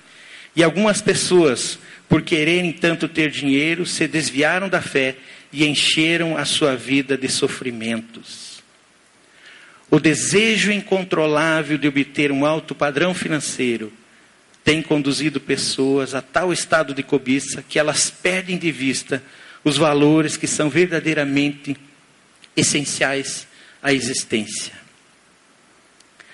E 0.55 0.63
algumas 0.63 1.01
pessoas, 1.01 1.77
por 2.07 2.21
quererem 2.21 2.71
tanto 2.71 3.09
ter 3.09 3.29
dinheiro, 3.29 3.85
se 3.85 4.07
desviaram 4.07 4.69
da 4.69 4.81
fé 4.81 5.15
e 5.51 5.65
encheram 5.65 6.37
a 6.37 6.45
sua 6.45 6.75
vida 6.75 7.17
de 7.17 7.27
sofrimentos. 7.27 8.54
O 9.89 10.00
desejo 10.00 10.72
incontrolável 10.72 11.77
de 11.77 11.88
obter 11.88 12.32
um 12.32 12.46
alto 12.46 12.74
padrão 12.74 13.13
financeiro 13.13 13.92
tem 14.63 14.82
conduzido 14.82 15.39
pessoas 15.39 16.15
a 16.15 16.22
tal 16.22 16.51
estado 16.51 16.94
de 16.94 17.04
cobiça 17.04 17.63
que 17.68 17.77
elas 17.77 18.10
perdem 18.10 18.58
de 18.58 18.72
vista 18.72 19.22
os 19.63 19.77
valores 19.77 20.38
que 20.38 20.48
são 20.48 20.70
verdadeiramente 20.70 21.77
essenciais 22.56 23.48
à 23.82 23.94
existência. 23.94 24.74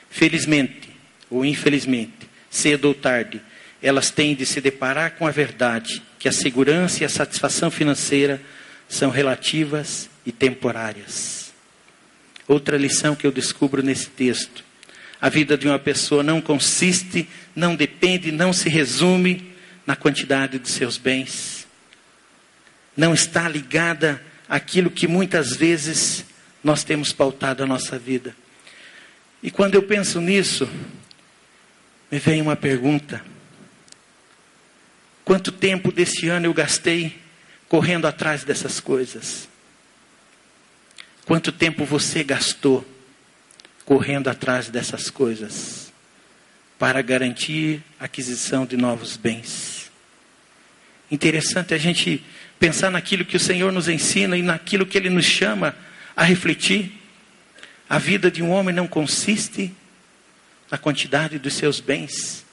Felizmente 0.10 0.91
ou 1.31 1.46
infelizmente, 1.46 2.29
cedo 2.50 2.86
ou 2.89 2.93
tarde, 2.93 3.41
elas 3.81 4.12
têm 4.12 4.36
de 4.36 4.46
se 4.46 4.60
deparar 4.60 5.12
com 5.12 5.25
a 5.25 5.31
verdade 5.31 6.03
que 6.20 6.27
a 6.27 6.31
segurança 6.31 7.01
e 7.01 7.05
a 7.05 7.10
satisfação 7.10 7.72
financeira 7.72 8.39
são 8.88 9.10
relativas 9.10 10.10
e 10.25 10.31
temporárias. 10.31 11.40
Outra 12.51 12.75
lição 12.77 13.15
que 13.15 13.25
eu 13.25 13.31
descubro 13.31 13.81
nesse 13.81 14.10
texto 14.10 14.62
a 15.22 15.29
vida 15.29 15.58
de 15.58 15.70
uma 15.70 15.79
pessoa 15.79 16.22
não 16.22 16.41
consiste, 16.41 17.29
não 17.55 17.77
depende, 17.77 18.29
não 18.29 18.51
se 18.51 18.67
resume 18.67 19.53
na 19.88 19.96
quantidade 19.96 20.60
de 20.60 20.67
seus 20.67 20.98
bens. 20.98 21.65
Não 22.98 23.13
está 23.13 23.48
ligada 23.48 24.22
àquilo 24.50 24.91
que 24.91 25.08
muitas 25.08 25.55
vezes 25.55 26.25
nós 26.62 26.84
temos 26.84 27.13
pautado 27.13 27.63
a 27.63 27.65
nossa 27.65 27.98
vida. 27.98 28.36
E 29.41 29.50
quando 29.50 29.75
eu 29.75 29.84
penso 29.84 30.20
nisso, 30.20 30.67
me 32.12 32.20
vem 32.20 32.41
uma 32.41 32.58
pergunta: 32.58 33.24
quanto 35.24 35.53
tempo 35.53 35.89
desse 35.89 36.27
ano 36.27 36.48
eu 36.48 36.53
gastei 36.53 37.15
correndo 37.70 38.08
atrás 38.08 38.43
dessas 38.43 38.81
coisas? 38.81 39.50
Quanto 41.31 41.53
tempo 41.53 41.85
você 41.85 42.25
gastou 42.25 42.85
correndo 43.85 44.27
atrás 44.27 44.67
dessas 44.67 45.09
coisas 45.09 45.89
para 46.77 47.01
garantir 47.01 47.81
a 47.97 48.03
aquisição 48.03 48.65
de 48.65 48.75
novos 48.75 49.15
bens. 49.15 49.89
Interessante 51.09 51.73
a 51.73 51.77
gente 51.77 52.21
pensar 52.59 52.91
naquilo 52.91 53.23
que 53.23 53.38
o 53.38 53.39
Senhor 53.39 53.71
nos 53.71 53.88
ensina 53.88 54.35
e 54.35 54.41
naquilo 54.41 54.85
que 54.85 54.97
Ele 54.97 55.09
nos 55.09 55.23
chama 55.23 55.73
a 56.17 56.25
refletir. 56.25 56.91
A 57.88 57.97
vida 57.97 58.29
de 58.29 58.43
um 58.43 58.51
homem 58.51 58.75
não 58.75 58.85
consiste 58.85 59.73
na 60.69 60.77
quantidade 60.77 61.39
dos 61.39 61.53
seus 61.53 61.79
bens, 61.79 62.45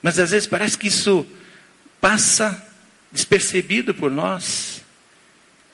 mas 0.00 0.16
às 0.20 0.30
vezes 0.30 0.46
parece 0.46 0.78
que 0.78 0.86
isso 0.86 1.26
passa 2.00 2.64
despercebido 3.10 3.92
por 3.92 4.12
nós. 4.12 4.79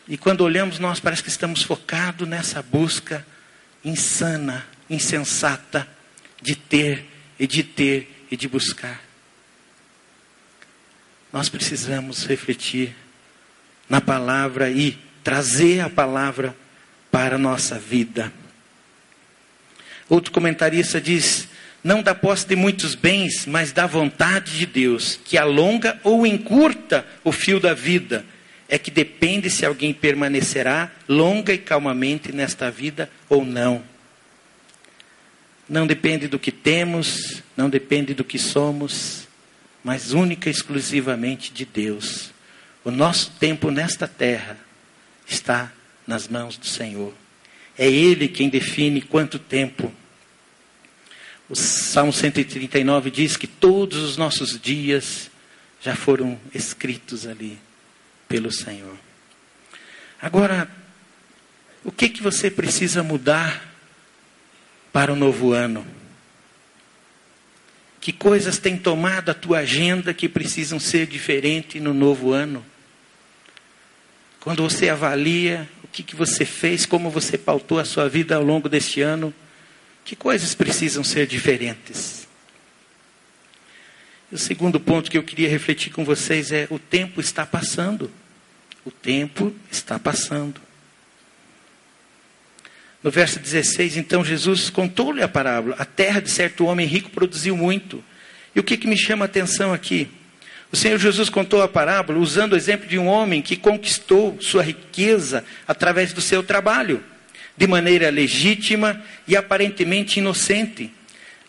E 0.08 0.16
quando 0.16 0.42
olhamos, 0.42 0.78
nós 0.78 1.00
parece 1.00 1.22
que 1.22 1.28
estamos 1.28 1.62
focados 1.62 2.28
nessa 2.28 2.62
busca 2.62 3.26
insana, 3.84 4.64
insensata 4.88 5.86
de 6.40 6.54
ter 6.54 7.06
e 7.38 7.46
de 7.46 7.62
ter 7.64 8.26
e 8.30 8.36
de 8.36 8.48
buscar. 8.48 9.00
Nós 11.32 11.48
precisamos 11.48 12.24
refletir 12.24 12.94
na 13.88 14.00
palavra 14.00 14.70
e 14.70 14.96
trazer 15.24 15.80
a 15.80 15.90
palavra 15.90 16.56
para 17.10 17.34
a 17.34 17.38
nossa 17.38 17.78
vida. 17.78 18.32
Outro 20.08 20.30
comentarista 20.32 21.00
diz: 21.00 21.48
não 21.82 22.00
dá 22.00 22.14
posse 22.14 22.46
de 22.46 22.54
muitos 22.54 22.94
bens, 22.94 23.44
mas 23.44 23.72
da 23.72 23.88
vontade 23.88 24.56
de 24.56 24.66
Deus, 24.66 25.18
que 25.24 25.36
alonga 25.36 26.00
ou 26.04 26.24
encurta 26.24 27.04
o 27.24 27.32
fio 27.32 27.58
da 27.58 27.74
vida 27.74 28.24
é 28.68 28.78
que 28.78 28.90
depende 28.90 29.48
se 29.48 29.64
alguém 29.64 29.92
permanecerá 29.94 30.90
longa 31.08 31.52
e 31.52 31.58
calmamente 31.58 32.32
nesta 32.32 32.70
vida 32.70 33.10
ou 33.28 33.44
não. 33.44 33.82
Não 35.68 35.86
depende 35.86 36.28
do 36.28 36.38
que 36.38 36.50
temos, 36.50 37.42
não 37.56 37.68
depende 37.70 38.14
do 38.14 38.24
que 38.24 38.38
somos, 38.38 39.28
mas 39.84 40.12
única 40.12 40.48
e 40.48 40.52
exclusivamente 40.52 41.52
de 41.52 41.64
Deus. 41.64 42.30
O 42.84 42.90
nosso 42.90 43.32
tempo 43.38 43.70
nesta 43.70 44.06
terra 44.06 44.58
está 45.26 45.72
nas 46.06 46.28
mãos 46.28 46.56
do 46.56 46.66
Senhor. 46.66 47.12
É 47.78 47.88
Ele 47.88 48.28
quem 48.28 48.48
define 48.48 49.00
quanto 49.00 49.38
tempo. 49.38 49.92
O 51.48 51.54
Salmo 51.54 52.12
139 52.12 53.10
diz 53.10 53.36
que 53.36 53.46
todos 53.46 53.98
os 53.98 54.16
nossos 54.16 54.60
dias 54.60 55.30
já 55.80 55.94
foram 55.94 56.40
escritos 56.52 57.26
ali 57.26 57.58
pelo 58.28 58.52
Senhor. 58.52 58.96
Agora, 60.20 60.68
o 61.84 61.92
que 61.92 62.08
que 62.08 62.22
você 62.22 62.50
precisa 62.50 63.02
mudar 63.02 63.62
para 64.92 65.12
o 65.12 65.16
novo 65.16 65.52
ano? 65.52 65.86
Que 68.00 68.12
coisas 68.12 68.58
têm 68.58 68.76
tomado 68.76 69.30
a 69.30 69.34
tua 69.34 69.58
agenda 69.58 70.14
que 70.14 70.28
precisam 70.28 70.80
ser 70.80 71.06
diferentes 71.06 71.80
no 71.80 71.92
novo 71.92 72.32
ano? 72.32 72.64
Quando 74.40 74.62
você 74.62 74.88
avalia 74.88 75.68
o 75.82 75.88
que, 75.88 76.02
que 76.02 76.14
você 76.14 76.44
fez, 76.44 76.86
como 76.86 77.10
você 77.10 77.36
pautou 77.36 77.78
a 77.78 77.84
sua 77.84 78.08
vida 78.08 78.36
ao 78.36 78.42
longo 78.42 78.68
deste 78.68 79.00
ano, 79.00 79.34
que 80.04 80.14
coisas 80.14 80.54
precisam 80.54 81.02
ser 81.02 81.26
diferentes? 81.26 82.25
O 84.30 84.36
segundo 84.36 84.80
ponto 84.80 85.10
que 85.10 85.16
eu 85.16 85.22
queria 85.22 85.48
refletir 85.48 85.92
com 85.92 86.04
vocês 86.04 86.50
é: 86.50 86.66
o 86.70 86.78
tempo 86.78 87.20
está 87.20 87.46
passando. 87.46 88.10
O 88.84 88.90
tempo 88.90 89.54
está 89.70 89.98
passando. 89.98 90.60
No 93.02 93.10
verso 93.10 93.38
16, 93.38 93.96
então 93.96 94.24
Jesus 94.24 94.68
contou-lhe 94.68 95.22
a 95.22 95.28
parábola. 95.28 95.76
A 95.78 95.84
terra 95.84 96.20
de 96.20 96.28
certo 96.28 96.64
homem 96.64 96.86
rico 96.86 97.10
produziu 97.10 97.56
muito. 97.56 98.02
E 98.54 98.58
o 98.58 98.64
que, 98.64 98.76
que 98.76 98.88
me 98.88 98.96
chama 98.96 99.24
a 99.24 99.26
atenção 99.26 99.72
aqui? 99.72 100.08
O 100.72 100.76
Senhor 100.76 100.98
Jesus 100.98 101.28
contou 101.28 101.62
a 101.62 101.68
parábola 101.68 102.18
usando 102.18 102.54
o 102.54 102.56
exemplo 102.56 102.88
de 102.88 102.98
um 102.98 103.06
homem 103.06 103.40
que 103.40 103.56
conquistou 103.56 104.36
sua 104.40 104.62
riqueza 104.62 105.44
através 105.68 106.12
do 106.12 106.20
seu 106.20 106.42
trabalho, 106.42 107.02
de 107.56 107.66
maneira 107.66 108.10
legítima 108.10 109.00
e 109.28 109.36
aparentemente 109.36 110.18
inocente 110.18 110.92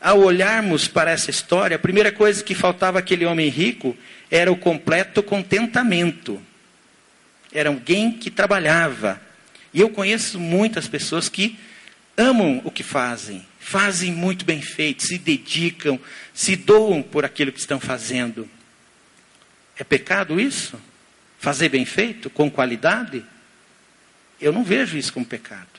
ao 0.08 0.22
olharmos 0.22 0.88
para 0.88 1.12
essa 1.12 1.30
história, 1.30 1.76
a 1.76 1.80
primeira 1.80 2.14
coisa 2.14 2.42
que 2.42 2.56
faltava 2.56 2.98
aquele 2.98 3.26
homem 3.26 3.50
rico 3.50 3.94
era 4.32 4.50
o 4.50 4.56
completo 4.56 5.22
contentamento. 5.22 6.42
Era 7.52 7.68
alguém 7.68 8.14
que 8.14 8.32
trabalhava. 8.32 9.22
E 9.74 9.82
eu 9.82 9.90
conheço 9.90 10.40
muitas 10.40 10.88
pessoas 10.88 11.28
que 11.28 11.60
amam 12.16 12.62
o 12.64 12.72
que 12.72 12.84
fazem, 12.84 13.46
fazem 13.60 14.14
muito 14.14 14.46
bem 14.46 14.62
feito, 14.62 15.04
se 15.04 15.18
dedicam, 15.18 16.00
se 16.34 16.56
doam 16.56 17.04
por 17.04 17.26
aquilo 17.26 17.52
que 17.52 17.60
estão 17.60 17.78
fazendo. 17.78 18.50
É 19.78 19.84
pecado 19.84 20.40
isso? 20.40 20.80
Fazer 21.38 21.68
bem 21.68 21.84
feito, 21.84 22.30
com 22.30 22.50
qualidade? 22.50 23.26
Eu 24.40 24.54
não 24.54 24.64
vejo 24.64 24.98
isso 24.98 25.12
como 25.12 25.26
pecado. 25.26 25.77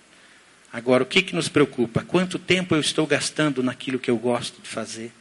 Agora, 0.72 1.02
o 1.02 1.06
que, 1.06 1.22
que 1.22 1.34
nos 1.34 1.48
preocupa? 1.48 2.02
Quanto 2.02 2.38
tempo 2.38 2.75
eu 2.75 2.80
estou 2.80 3.06
gastando 3.06 3.62
naquilo 3.62 3.98
que 3.98 4.10
eu 4.10 4.16
gosto 4.16 4.60
de 4.60 4.68
fazer? 4.68 5.12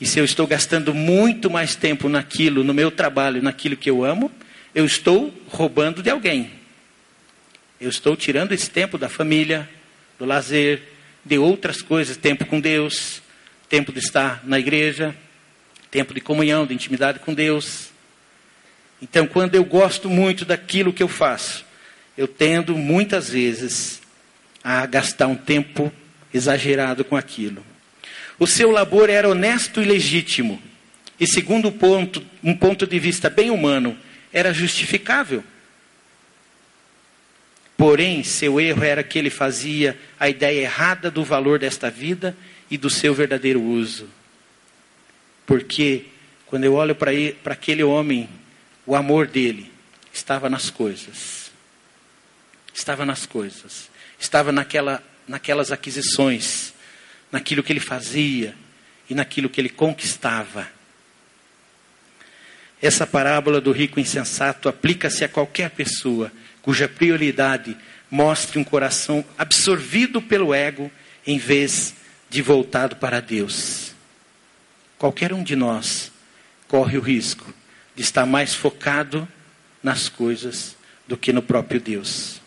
E 0.00 0.06
se 0.06 0.18
eu 0.18 0.24
estou 0.24 0.46
gastando 0.46 0.94
muito 0.94 1.50
mais 1.50 1.74
tempo 1.74 2.08
naquilo, 2.08 2.64
no 2.64 2.72
meu 2.72 2.90
trabalho, 2.90 3.42
naquilo 3.42 3.76
que 3.76 3.90
eu 3.90 4.04
amo, 4.04 4.30
eu 4.74 4.86
estou 4.86 5.34
roubando 5.48 6.02
de 6.02 6.08
alguém. 6.08 6.50
Eu 7.80 7.90
estou 7.90 8.16
tirando 8.16 8.52
esse 8.52 8.70
tempo 8.70 8.96
da 8.96 9.08
família, 9.08 9.68
do 10.18 10.24
lazer, 10.24 10.82
de 11.24 11.36
outras 11.36 11.82
coisas, 11.82 12.16
tempo 12.16 12.46
com 12.46 12.60
Deus, 12.60 13.20
tempo 13.68 13.92
de 13.92 13.98
estar 13.98 14.42
na 14.44 14.58
igreja, 14.58 15.14
tempo 15.90 16.14
de 16.14 16.20
comunhão, 16.20 16.66
de 16.66 16.72
intimidade 16.72 17.18
com 17.18 17.34
Deus. 17.34 17.90
Então, 19.02 19.26
quando 19.26 19.54
eu 19.54 19.64
gosto 19.64 20.08
muito 20.08 20.44
daquilo 20.44 20.92
que 20.92 21.02
eu 21.02 21.08
faço, 21.08 21.64
eu 22.16 22.28
tendo 22.28 22.76
muitas 22.76 23.30
vezes 23.30 23.99
a 24.62 24.84
gastar 24.86 25.26
um 25.26 25.36
tempo 25.36 25.92
exagerado 26.32 27.04
com 27.04 27.16
aquilo. 27.16 27.64
O 28.38 28.46
seu 28.46 28.70
labor 28.70 29.10
era 29.10 29.28
honesto 29.28 29.82
e 29.82 29.84
legítimo, 29.84 30.60
e 31.18 31.26
segundo 31.26 31.70
ponto, 31.70 32.24
um 32.42 32.56
ponto 32.56 32.86
de 32.86 32.98
vista 32.98 33.28
bem 33.28 33.50
humano, 33.50 33.96
era 34.32 34.54
justificável. 34.54 35.44
Porém, 37.76 38.22
seu 38.22 38.60
erro 38.60 38.82
era 38.82 39.02
que 39.02 39.18
ele 39.18 39.30
fazia 39.30 39.98
a 40.18 40.28
ideia 40.28 40.62
errada 40.62 41.10
do 41.10 41.24
valor 41.24 41.58
desta 41.58 41.90
vida 41.90 42.36
e 42.70 42.76
do 42.76 42.90
seu 42.90 43.14
verdadeiro 43.14 43.60
uso. 43.60 44.08
Porque, 45.46 46.04
quando 46.46 46.64
eu 46.64 46.74
olho 46.74 46.94
para 46.94 47.10
aquele 47.52 47.82
homem, 47.82 48.28
o 48.86 48.94
amor 48.94 49.26
dele 49.26 49.70
estava 50.12 50.48
nas 50.48 50.70
coisas. 50.70 51.50
Estava 52.72 53.04
nas 53.04 53.26
coisas. 53.26 53.90
Estava 54.20 54.52
naquela, 54.52 55.02
naquelas 55.26 55.72
aquisições, 55.72 56.74
naquilo 57.32 57.62
que 57.62 57.72
ele 57.72 57.80
fazia 57.80 58.54
e 59.08 59.14
naquilo 59.14 59.48
que 59.48 59.60
ele 59.60 59.70
conquistava. 59.70 60.68
Essa 62.82 63.06
parábola 63.06 63.60
do 63.60 63.72
rico 63.72 63.98
insensato 63.98 64.68
aplica-se 64.68 65.24
a 65.24 65.28
qualquer 65.28 65.70
pessoa 65.70 66.30
cuja 66.62 66.86
prioridade 66.86 67.76
mostre 68.10 68.58
um 68.58 68.64
coração 68.64 69.24
absorvido 69.36 70.20
pelo 70.20 70.52
ego 70.52 70.90
em 71.26 71.38
vez 71.38 71.94
de 72.28 72.42
voltado 72.42 72.96
para 72.96 73.20
Deus. 73.20 73.92
Qualquer 74.98 75.32
um 75.32 75.42
de 75.42 75.56
nós 75.56 76.12
corre 76.68 76.98
o 76.98 77.00
risco 77.00 77.52
de 77.94 78.02
estar 78.02 78.26
mais 78.26 78.54
focado 78.54 79.28
nas 79.82 80.08
coisas 80.08 80.76
do 81.06 81.16
que 81.16 81.32
no 81.32 81.42
próprio 81.42 81.80
Deus. 81.80 82.39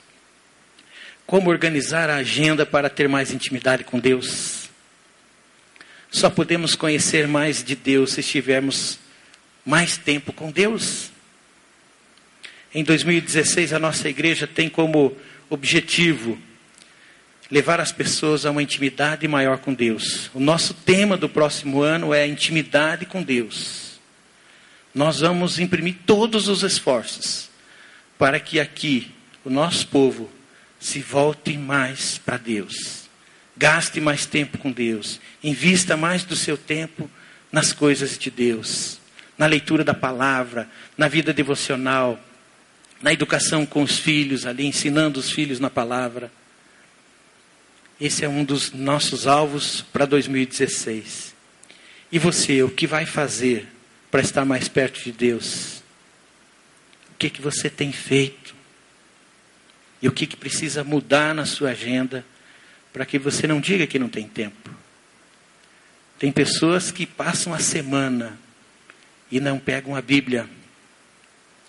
Como 1.34 1.50
organizar 1.50 2.12
a 2.12 2.18
agenda 2.18 2.64
para 2.64 2.92
ter 2.92 3.10
mais 3.10 3.32
intimidade 3.32 3.84
com 3.84 3.98
Deus? 3.98 4.70
Só 6.12 6.30
podemos 6.30 6.76
conhecer 6.76 7.28
mais 7.28 7.64
de 7.64 7.76
Deus 7.76 8.12
se 8.12 8.20
estivermos 8.20 9.00
mais 9.66 9.98
tempo 9.98 10.32
com 10.32 10.52
Deus. 10.52 11.10
Em 12.72 12.84
2016, 12.84 13.74
a 13.74 13.80
nossa 13.80 14.08
igreja 14.08 14.46
tem 14.46 14.70
como 14.70 15.18
objetivo 15.50 16.38
levar 17.50 17.80
as 17.80 17.92
pessoas 17.92 18.46
a 18.46 18.52
uma 18.52 18.62
intimidade 18.62 19.28
maior 19.28 19.58
com 19.58 19.74
Deus. 19.74 20.30
O 20.36 20.40
nosso 20.40 20.76
tema 20.76 21.18
do 21.18 21.28
próximo 21.28 21.82
ano 21.82 22.14
é 22.14 22.28
intimidade 22.28 23.08
com 23.08 23.24
Deus. 23.24 24.00
Nós 24.94 25.22
vamos 25.22 25.58
imprimir 25.58 25.96
todos 26.06 26.48
os 26.48 26.62
esforços 26.62 27.50
para 28.20 28.40
que 28.40 28.60
aqui 28.60 29.12
o 29.44 29.50
nosso 29.50 29.88
povo 29.88 30.30
se 30.84 31.00
volte 31.00 31.58
mais 31.58 32.18
para 32.18 32.38
Deus. 32.38 33.04
Gaste 33.56 34.02
mais 34.02 34.26
tempo 34.26 34.58
com 34.58 34.72
Deus. 34.72 35.20
Invista 35.44 35.96
mais 35.96 36.24
do 36.24 36.36
seu 36.36 36.58
tempo 36.58 37.10
nas 37.52 37.72
coisas 37.72 38.18
de 38.18 38.30
Deus 38.32 39.00
na 39.38 39.46
leitura 39.46 39.84
da 39.84 39.94
palavra, 39.94 40.70
na 40.98 41.08
vida 41.08 41.34
devocional, 41.34 42.20
na 43.02 43.12
educação 43.12 43.66
com 43.66 43.84
os 43.84 43.98
filhos 43.98 44.46
ali, 44.46 44.66
ensinando 44.66 45.20
os 45.20 45.32
filhos 45.32 45.60
na 45.60 45.70
palavra. 45.70 46.32
Esse 48.00 48.24
é 48.24 48.30
um 48.30 48.44
dos 48.44 48.72
nossos 48.72 49.28
alvos 49.28 49.82
para 49.92 50.06
2016. 50.06 51.34
E 52.12 52.20
você, 52.20 52.64
o 52.64 52.70
que 52.70 52.86
vai 52.86 53.06
fazer 53.06 53.68
para 54.12 54.22
estar 54.22 54.46
mais 54.46 54.68
perto 54.68 55.04
de 55.04 55.12
Deus? 55.12 55.84
O 57.12 57.18
que, 57.18 57.30
que 57.30 57.42
você 57.42 57.70
tem 57.70 57.92
feito? 57.92 58.53
E 60.04 60.08
o 60.10 60.12
que, 60.12 60.28
que 60.28 60.36
precisa 60.36 60.84
mudar 60.84 61.34
na 61.34 61.46
sua 61.46 61.70
agenda 61.70 62.26
para 62.92 63.06
que 63.06 63.18
você 63.18 63.48
não 63.48 63.62
diga 63.62 63.88
que 63.88 63.98
não 63.98 64.10
tem 64.10 64.28
tempo? 64.28 64.70
Tem 66.20 66.30
pessoas 66.30 66.92
que 66.92 67.06
passam 67.06 67.54
a 67.54 67.60
semana 67.60 68.38
e 69.32 69.40
não 69.40 69.58
pegam 69.58 69.96
a 69.96 70.02
Bíblia. 70.02 70.46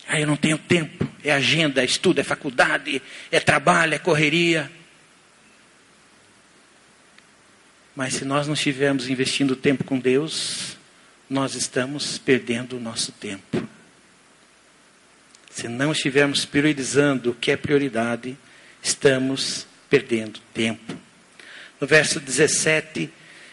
Ah, 0.08 0.18
eu 0.18 0.26
não 0.26 0.36
tenho 0.36 0.58
tempo. 0.58 1.08
É 1.22 1.30
agenda, 1.30 1.80
é 1.80 1.84
estudo, 1.84 2.20
é 2.20 2.24
faculdade, 2.24 3.00
é 3.30 3.38
trabalho, 3.38 3.94
é 3.94 3.98
correria. 4.00 4.68
Mas 7.94 8.14
se 8.14 8.24
nós 8.24 8.48
não 8.48 8.54
estivermos 8.54 9.08
investindo 9.08 9.54
tempo 9.54 9.84
com 9.84 9.96
Deus, 9.96 10.76
nós 11.30 11.54
estamos 11.54 12.18
perdendo 12.18 12.78
o 12.78 12.80
nosso 12.80 13.12
tempo. 13.12 13.73
Se 15.54 15.68
não 15.68 15.92
estivermos 15.92 16.44
priorizando 16.44 17.30
o 17.30 17.34
que 17.34 17.52
é 17.52 17.56
prioridade, 17.56 18.36
estamos 18.82 19.68
perdendo 19.88 20.40
tempo. 20.52 20.96
No 21.80 21.86
verso 21.86 22.18
17, 22.18 23.08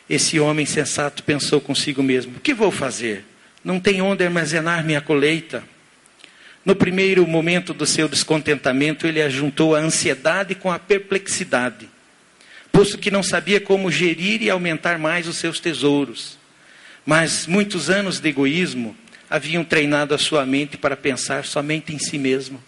esse 0.10 0.40
homem 0.40 0.66
sensato 0.66 1.22
pensou 1.22 1.62
consigo 1.62 2.02
mesmo: 2.02 2.38
O 2.38 2.40
que 2.40 2.56
vou 2.56 2.72
fazer? 2.72 3.26
não 3.64 3.80
tem 3.80 4.02
onde 4.02 4.24
armazenar 4.24 4.84
minha 4.84 5.00
colheita. 5.00 5.64
No 6.66 6.76
primeiro 6.76 7.28
momento 7.28 7.72
do 7.72 7.86
seu 7.86 8.08
descontentamento, 8.08 9.06
ele 9.06 9.22
ajuntou 9.22 9.76
a 9.76 9.80
ansiedade 9.80 10.56
com 10.56 10.72
a 10.72 10.80
perplexidade, 10.80 11.88
posto 12.72 12.98
que 12.98 13.12
não 13.12 13.22
sabia 13.22 13.62
como 13.62 13.92
gerir 13.92 14.42
e 14.42 14.50
aumentar 14.50 14.98
mais 14.98 15.28
os 15.28 15.38
seus 15.38 15.60
tesouros. 15.60 16.40
Mas 17.06 17.46
muitos 17.46 17.92
anos 17.92 18.20
de 18.20 18.30
egoísmo 18.30 18.96
haviam 19.32 19.64
treinado 19.64 20.14
a 20.14 20.18
sua 20.18 20.46
mente 20.46 20.76
para 20.76 20.98
pensar 20.98 21.46
somente 21.46 21.94
em 21.94 21.98
si 21.98 22.18
mesmo. 22.18 22.62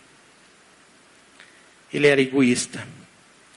Ele 1.94 2.08
era 2.08 2.22
egoísta. 2.22 2.88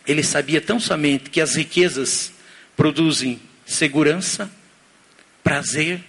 Ele 0.04 0.24
sabia 0.24 0.60
tão 0.60 0.80
somente 0.80 1.30
que 1.30 1.40
as 1.40 1.54
riquezas 1.54 2.32
produzem 2.76 3.40
segurança, 3.64 4.50
prazer 5.42 6.02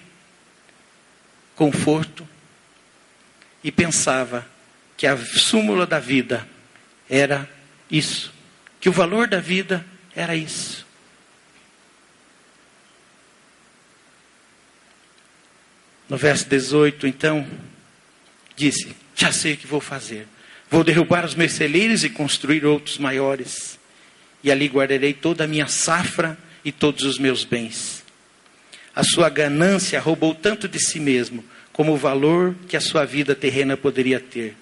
conforto 1.55 2.27
e 3.63 3.71
pensava 3.71 4.47
que 4.95 5.05
a 5.05 5.15
súmula 5.15 5.85
da 5.85 5.99
vida 5.99 6.47
era 7.07 7.47
isso, 7.91 8.33
que 8.79 8.89
o 8.89 8.91
valor 8.91 9.27
da 9.27 9.39
vida 9.39 9.85
era 10.15 10.35
isso. 10.35 10.86
No 16.09 16.17
verso 16.17 16.47
18, 16.47 17.05
então, 17.07 17.45
disse: 18.55 18.95
Já 19.15 19.31
sei 19.31 19.53
o 19.53 19.57
que 19.57 19.67
vou 19.67 19.81
fazer. 19.81 20.27
Vou 20.69 20.83
derrubar 20.83 21.25
os 21.25 21.35
meus 21.35 21.53
celeiros 21.53 22.03
e 22.03 22.09
construir 22.09 22.65
outros 22.65 22.97
maiores. 22.97 23.79
E 24.43 24.51
ali 24.51 24.67
guardarei 24.67 25.13
toda 25.13 25.43
a 25.43 25.47
minha 25.47 25.67
safra 25.67 26.37
e 26.63 26.71
todos 26.71 27.03
os 27.03 27.17
meus 27.17 27.43
bens. 27.43 28.03
A 28.95 29.03
sua 29.03 29.29
ganância 29.29 29.99
roubou 29.99 30.33
tanto 30.33 30.67
de 30.67 30.79
si 30.79 30.99
mesmo, 30.99 31.43
como 31.71 31.93
o 31.93 31.97
valor 31.97 32.55
que 32.67 32.75
a 32.75 32.81
sua 32.81 33.05
vida 33.05 33.35
terrena 33.35 33.77
poderia 33.77 34.19
ter. 34.19 34.55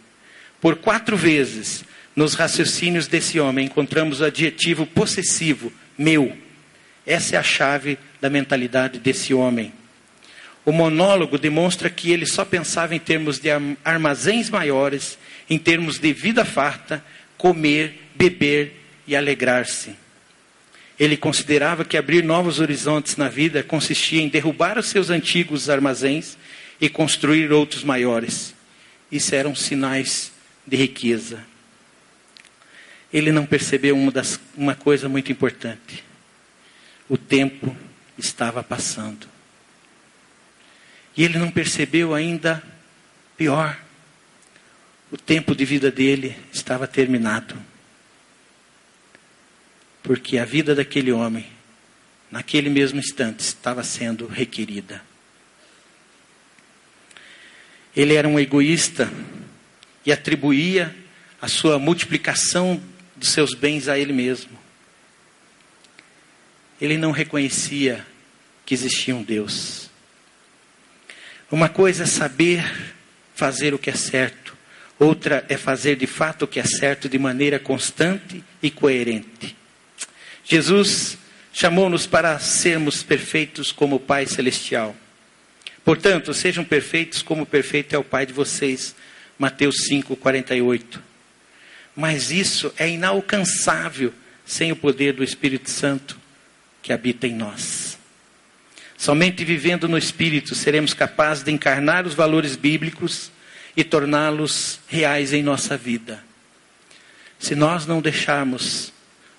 Por 0.60 0.76
quatro 0.76 1.16
vezes, 1.16 1.86
nos 2.16 2.34
raciocínios 2.34 3.08
desse 3.08 3.40
homem, 3.40 3.66
encontramos 3.66 4.20
o 4.20 4.26
adjetivo 4.26 4.86
possessivo, 4.86 5.72
meu. 5.98 6.36
Essa 7.06 7.36
é 7.36 7.40
a 7.40 7.44
chave 7.44 7.98
da 8.20 8.30
mentalidade 8.30 9.00
desse 9.00 9.34
homem. 9.34 9.72
O 10.66 10.72
monólogo 10.72 11.38
demonstra 11.38 11.90
que 11.92 12.12
ele 12.12 12.26
só 12.26 12.44
pensava 12.44 12.96
em 12.96 13.00
termos 13.00 13.38
de 13.38 13.50
armazéns 13.84 14.50
maiores, 14.50 15.18
em 15.48 15.60
termos 15.60 16.00
de 16.00 16.12
vida 16.12 16.44
farta, 16.44 17.06
comer, 17.38 18.10
beber 18.16 18.82
e 19.06 19.16
alegrar-se. 19.16 19.96
Ele 21.00 21.16
considerava 21.16 21.86
que 21.86 21.98
abrir 21.98 22.24
novos 22.24 22.60
horizontes 22.60 23.16
na 23.16 23.30
vida 23.30 23.62
consistia 23.62 24.22
em 24.22 24.30
derrubar 24.30 24.80
os 24.80 24.88
seus 24.88 25.10
antigos 25.10 25.70
armazéns 25.70 26.38
e 26.80 26.90
construir 26.90 27.52
outros 27.52 27.84
maiores. 27.84 28.56
Isso 29.12 29.36
eram 29.36 29.54
sinais 29.54 30.32
de 30.66 30.76
riqueza. 30.78 31.46
Ele 33.14 33.32
não 33.32 33.46
percebeu 33.46 33.96
uma, 33.96 34.12
das, 34.12 34.40
uma 34.58 34.74
coisa 34.74 35.08
muito 35.08 35.32
importante. 35.32 36.04
O 37.08 37.18
tempo 37.18 37.76
estava 38.18 38.64
passando. 38.64 39.35
E 41.16 41.24
ele 41.24 41.38
não 41.38 41.50
percebeu 41.50 42.14
ainda 42.14 42.62
pior. 43.38 43.80
O 45.12 45.18
tempo 45.18 45.56
de 45.56 45.64
vida 45.64 45.92
dele 45.92 46.36
estava 46.52 46.88
terminado 46.88 47.56
porque 50.06 50.38
a 50.38 50.46
vida 50.46 50.76
daquele 50.76 51.12
homem, 51.12 51.48
naquele 52.30 52.70
mesmo 52.70 53.00
instante, 53.00 53.40
estava 53.40 53.84
sendo 53.84 54.28
requerida. 54.28 55.02
Ele 57.96 58.14
era 58.14 58.28
um 58.28 58.40
egoísta 58.40 59.12
e 60.06 60.12
atribuía 60.12 60.96
a 61.42 61.48
sua 61.48 61.80
multiplicação 61.80 62.80
dos 63.16 63.30
seus 63.30 63.56
bens 63.56 63.88
a 63.88 63.98
ele 63.98 64.14
mesmo. 64.14 64.56
Ele 66.80 67.00
não 67.00 67.10
reconhecia 67.10 68.06
que 68.64 68.76
existia 68.76 69.16
um 69.16 69.24
Deus. 69.24 69.90
Uma 71.52 71.70
coisa 71.70 72.04
é 72.04 72.08
saber 72.08 72.64
fazer 73.36 73.74
o 73.74 73.80
que 73.80 73.90
é 73.90 73.96
certo, 73.96 74.56
outra 74.98 75.46
é 75.48 75.58
fazer 75.58 75.96
de 75.96 76.08
fato 76.08 76.44
o 76.44 76.48
que 76.48 76.60
é 76.60 76.64
certo 76.64 77.08
de 77.08 77.20
maneira 77.20 77.60
constante 77.60 78.44
e 78.64 78.72
coerente. 78.72 79.56
Jesus 80.44 81.18
chamou-nos 81.54 82.08
para 82.08 82.38
sermos 82.40 83.04
perfeitos 83.04 83.72
como 83.72 83.98
o 83.98 84.00
Pai 84.00 84.26
Celestial. 84.26 84.96
Portanto, 85.84 86.34
sejam 86.34 86.66
perfeitos 86.66 87.22
como 87.22 87.46
perfeito 87.46 87.96
é 87.96 87.98
o 87.98 88.04
Pai 88.04 88.26
de 88.26 88.34
vocês. 88.34 88.96
Mateus 89.38 89.76
5, 89.88 90.16
48. 90.16 91.02
Mas 91.96 92.32
isso 92.32 92.74
é 92.78 92.90
inalcançável 92.90 94.12
sem 94.46 94.72
o 94.72 94.76
poder 94.76 95.14
do 95.14 95.24
Espírito 95.24 95.70
Santo 95.70 96.20
que 96.82 96.92
habita 96.92 97.28
em 97.28 97.36
nós. 97.36 97.85
Somente 99.06 99.46
vivendo 99.46 99.88
no 99.88 100.00
Espírito 100.00 100.56
seremos 100.56 100.92
capazes 100.92 101.44
de 101.44 101.52
encarnar 101.52 102.08
os 102.08 102.16
valores 102.16 102.56
bíblicos 102.56 103.30
e 103.78 103.84
torná-los 103.84 104.80
reais 104.88 105.32
em 105.32 105.44
nossa 105.44 105.78
vida. 105.78 106.24
Se 107.38 107.54
nós 107.54 107.86
não 107.86 108.02
deixarmos, 108.02 108.92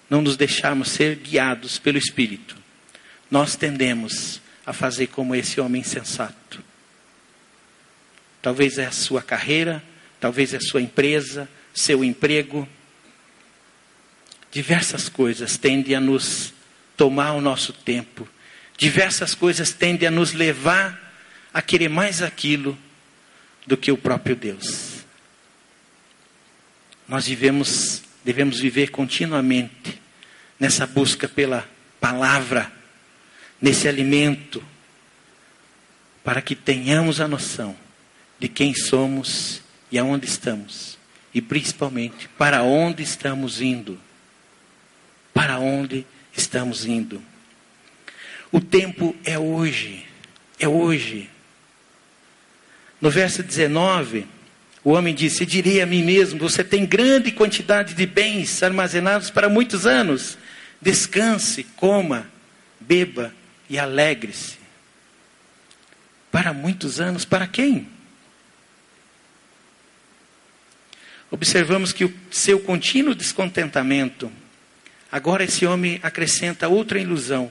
não 0.08 0.22
nos 0.22 0.36
deixarmos 0.36 0.90
ser 0.90 1.16
guiados 1.16 1.80
pelo 1.80 1.98
Espírito, 1.98 2.56
nós 3.28 3.56
tendemos 3.56 4.40
a 4.64 4.72
fazer 4.72 5.08
como 5.08 5.34
esse 5.34 5.60
homem 5.60 5.82
sensato. 5.82 6.62
Talvez 8.40 8.78
é 8.78 8.86
a 8.86 8.92
sua 8.92 9.20
carreira, 9.20 9.82
talvez 10.20 10.54
é 10.54 10.58
a 10.58 10.60
sua 10.60 10.80
empresa, 10.80 11.48
seu 11.74 12.04
emprego. 12.04 12.68
Diversas 14.52 15.08
coisas 15.08 15.56
tendem 15.56 15.96
a 15.96 16.00
nos 16.00 16.54
tomar 16.96 17.32
o 17.32 17.40
nosso 17.40 17.72
tempo. 17.72 18.28
Diversas 18.76 19.34
coisas 19.34 19.72
tendem 19.72 20.08
a 20.08 20.10
nos 20.10 20.32
levar 20.32 21.02
a 21.52 21.62
querer 21.62 21.88
mais 21.88 22.20
aquilo 22.20 22.76
do 23.66 23.76
que 23.76 23.90
o 23.90 23.96
próprio 23.96 24.36
Deus. 24.36 25.04
Nós 27.08 27.24
devemos, 27.26 28.02
devemos 28.24 28.60
viver 28.60 28.90
continuamente 28.90 30.00
nessa 30.58 30.86
busca 30.86 31.28
pela 31.28 31.68
palavra 32.00 32.72
nesse 33.60 33.88
alimento, 33.88 34.62
para 36.22 36.42
que 36.42 36.54
tenhamos 36.54 37.20
a 37.20 37.28
noção 37.28 37.76
de 38.38 38.48
quem 38.48 38.74
somos 38.74 39.62
e 39.90 39.98
aonde 39.98 40.26
estamos, 40.26 40.98
e 41.32 41.40
principalmente 41.40 42.28
para 42.36 42.62
onde 42.62 43.02
estamos 43.02 43.60
indo. 43.60 43.98
Para 45.32 45.58
onde 45.58 46.06
estamos 46.36 46.84
indo. 46.84 47.22
O 48.52 48.60
tempo 48.60 49.14
é 49.24 49.38
hoje, 49.38 50.06
é 50.58 50.68
hoje. 50.68 51.28
No 53.00 53.10
verso 53.10 53.42
19, 53.42 54.26
o 54.82 54.92
homem 54.92 55.14
disse: 55.14 55.44
Direi 55.44 55.80
a 55.80 55.86
mim 55.86 56.02
mesmo: 56.02 56.38
Você 56.38 56.62
tem 56.62 56.86
grande 56.86 57.32
quantidade 57.32 57.94
de 57.94 58.06
bens 58.06 58.62
armazenados 58.62 59.30
para 59.30 59.48
muitos 59.48 59.86
anos. 59.86 60.38
Descanse, 60.80 61.64
coma, 61.64 62.30
beba 62.78 63.34
e 63.68 63.78
alegre-se. 63.78 64.56
Para 66.30 66.52
muitos 66.52 67.00
anos, 67.00 67.24
para 67.24 67.46
quem? 67.46 67.88
Observamos 71.30 71.92
que 71.92 72.04
o 72.04 72.14
seu 72.30 72.60
contínuo 72.60 73.14
descontentamento, 73.14 74.30
agora 75.10 75.44
esse 75.44 75.66
homem 75.66 75.98
acrescenta 76.02 76.68
outra 76.68 77.00
ilusão. 77.00 77.50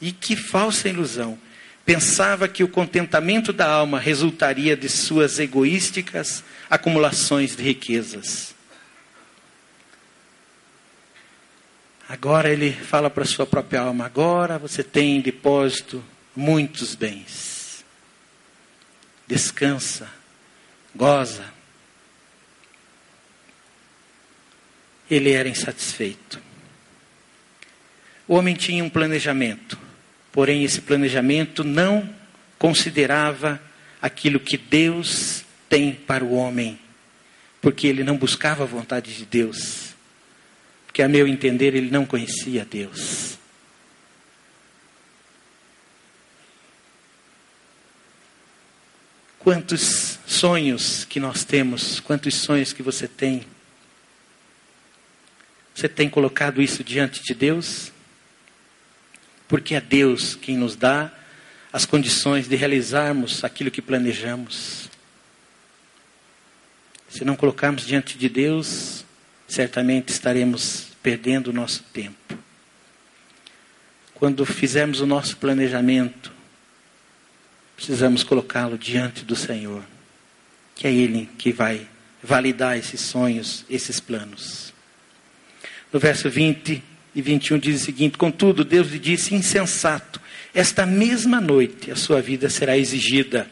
E 0.00 0.12
que 0.12 0.36
falsa 0.36 0.88
ilusão! 0.88 1.38
Pensava 1.84 2.48
que 2.48 2.64
o 2.64 2.68
contentamento 2.68 3.52
da 3.52 3.68
alma 3.68 4.00
resultaria 4.00 4.74
de 4.74 4.88
suas 4.88 5.38
egoísticas 5.38 6.42
acumulações 6.70 7.54
de 7.54 7.62
riquezas. 7.62 8.54
Agora 12.08 12.50
ele 12.50 12.72
fala 12.72 13.10
para 13.10 13.24
sua 13.24 13.46
própria 13.46 13.80
alma: 13.80 14.06
agora 14.06 14.58
você 14.58 14.82
tem 14.82 15.16
em 15.16 15.20
depósito 15.20 16.02
muitos 16.34 16.94
bens. 16.94 17.84
Descansa, 19.26 20.08
goza. 20.94 21.52
Ele 25.10 25.32
era 25.32 25.48
insatisfeito. 25.48 26.40
O 28.26 28.34
homem 28.34 28.54
tinha 28.54 28.82
um 28.82 28.90
planejamento, 28.90 29.78
porém 30.32 30.64
esse 30.64 30.80
planejamento 30.80 31.62
não 31.62 32.08
considerava 32.58 33.60
aquilo 34.00 34.40
que 34.40 34.56
Deus 34.56 35.44
tem 35.68 35.92
para 35.92 36.24
o 36.24 36.34
homem, 36.34 36.78
porque 37.60 37.86
ele 37.86 38.04
não 38.04 38.16
buscava 38.16 38.64
a 38.64 38.66
vontade 38.66 39.14
de 39.14 39.24
Deus 39.24 39.94
que 40.94 41.02
a 41.02 41.08
meu 41.08 41.26
entender 41.26 41.74
ele 41.74 41.90
não 41.90 42.06
conhecia 42.06 42.64
Deus. 42.64 43.36
Quantos 49.40 50.20
sonhos 50.24 51.04
que 51.04 51.18
nós 51.18 51.44
temos, 51.44 51.98
quantos 51.98 52.34
sonhos 52.36 52.72
que 52.72 52.80
você 52.80 53.08
tem. 53.08 53.44
Você 55.74 55.88
tem 55.88 56.08
colocado 56.08 56.62
isso 56.62 56.84
diante 56.84 57.20
de 57.24 57.34
Deus? 57.34 57.92
Porque 59.54 59.76
é 59.76 59.80
Deus 59.80 60.34
quem 60.34 60.56
nos 60.56 60.74
dá 60.74 61.12
as 61.72 61.86
condições 61.86 62.48
de 62.48 62.56
realizarmos 62.56 63.44
aquilo 63.44 63.70
que 63.70 63.80
planejamos. 63.80 64.90
Se 67.08 67.24
não 67.24 67.36
colocarmos 67.36 67.86
diante 67.86 68.18
de 68.18 68.28
Deus, 68.28 69.04
certamente 69.46 70.08
estaremos 70.08 70.88
perdendo 71.00 71.50
o 71.50 71.52
nosso 71.52 71.84
tempo. 71.92 72.36
Quando 74.12 74.44
fizermos 74.44 75.00
o 75.00 75.06
nosso 75.06 75.36
planejamento, 75.36 76.32
precisamos 77.76 78.24
colocá-lo 78.24 78.76
diante 78.76 79.24
do 79.24 79.36
Senhor, 79.36 79.84
que 80.74 80.88
é 80.88 80.92
Ele 80.92 81.30
que 81.38 81.52
vai 81.52 81.86
validar 82.20 82.76
esses 82.76 83.00
sonhos, 83.00 83.64
esses 83.70 84.00
planos. 84.00 84.74
No 85.92 86.00
verso 86.00 86.28
20 86.28 86.93
e 87.14 87.22
21 87.22 87.58
diz 87.58 87.80
o 87.80 87.84
seguinte: 87.84 88.18
Contudo, 88.18 88.64
Deus 88.64 88.88
lhe 88.88 88.98
disse, 88.98 89.34
insensato, 89.34 90.20
esta 90.52 90.84
mesma 90.84 91.40
noite 91.40 91.90
a 91.90 91.96
sua 91.96 92.20
vida 92.20 92.50
será 92.50 92.76
exigida. 92.76 93.48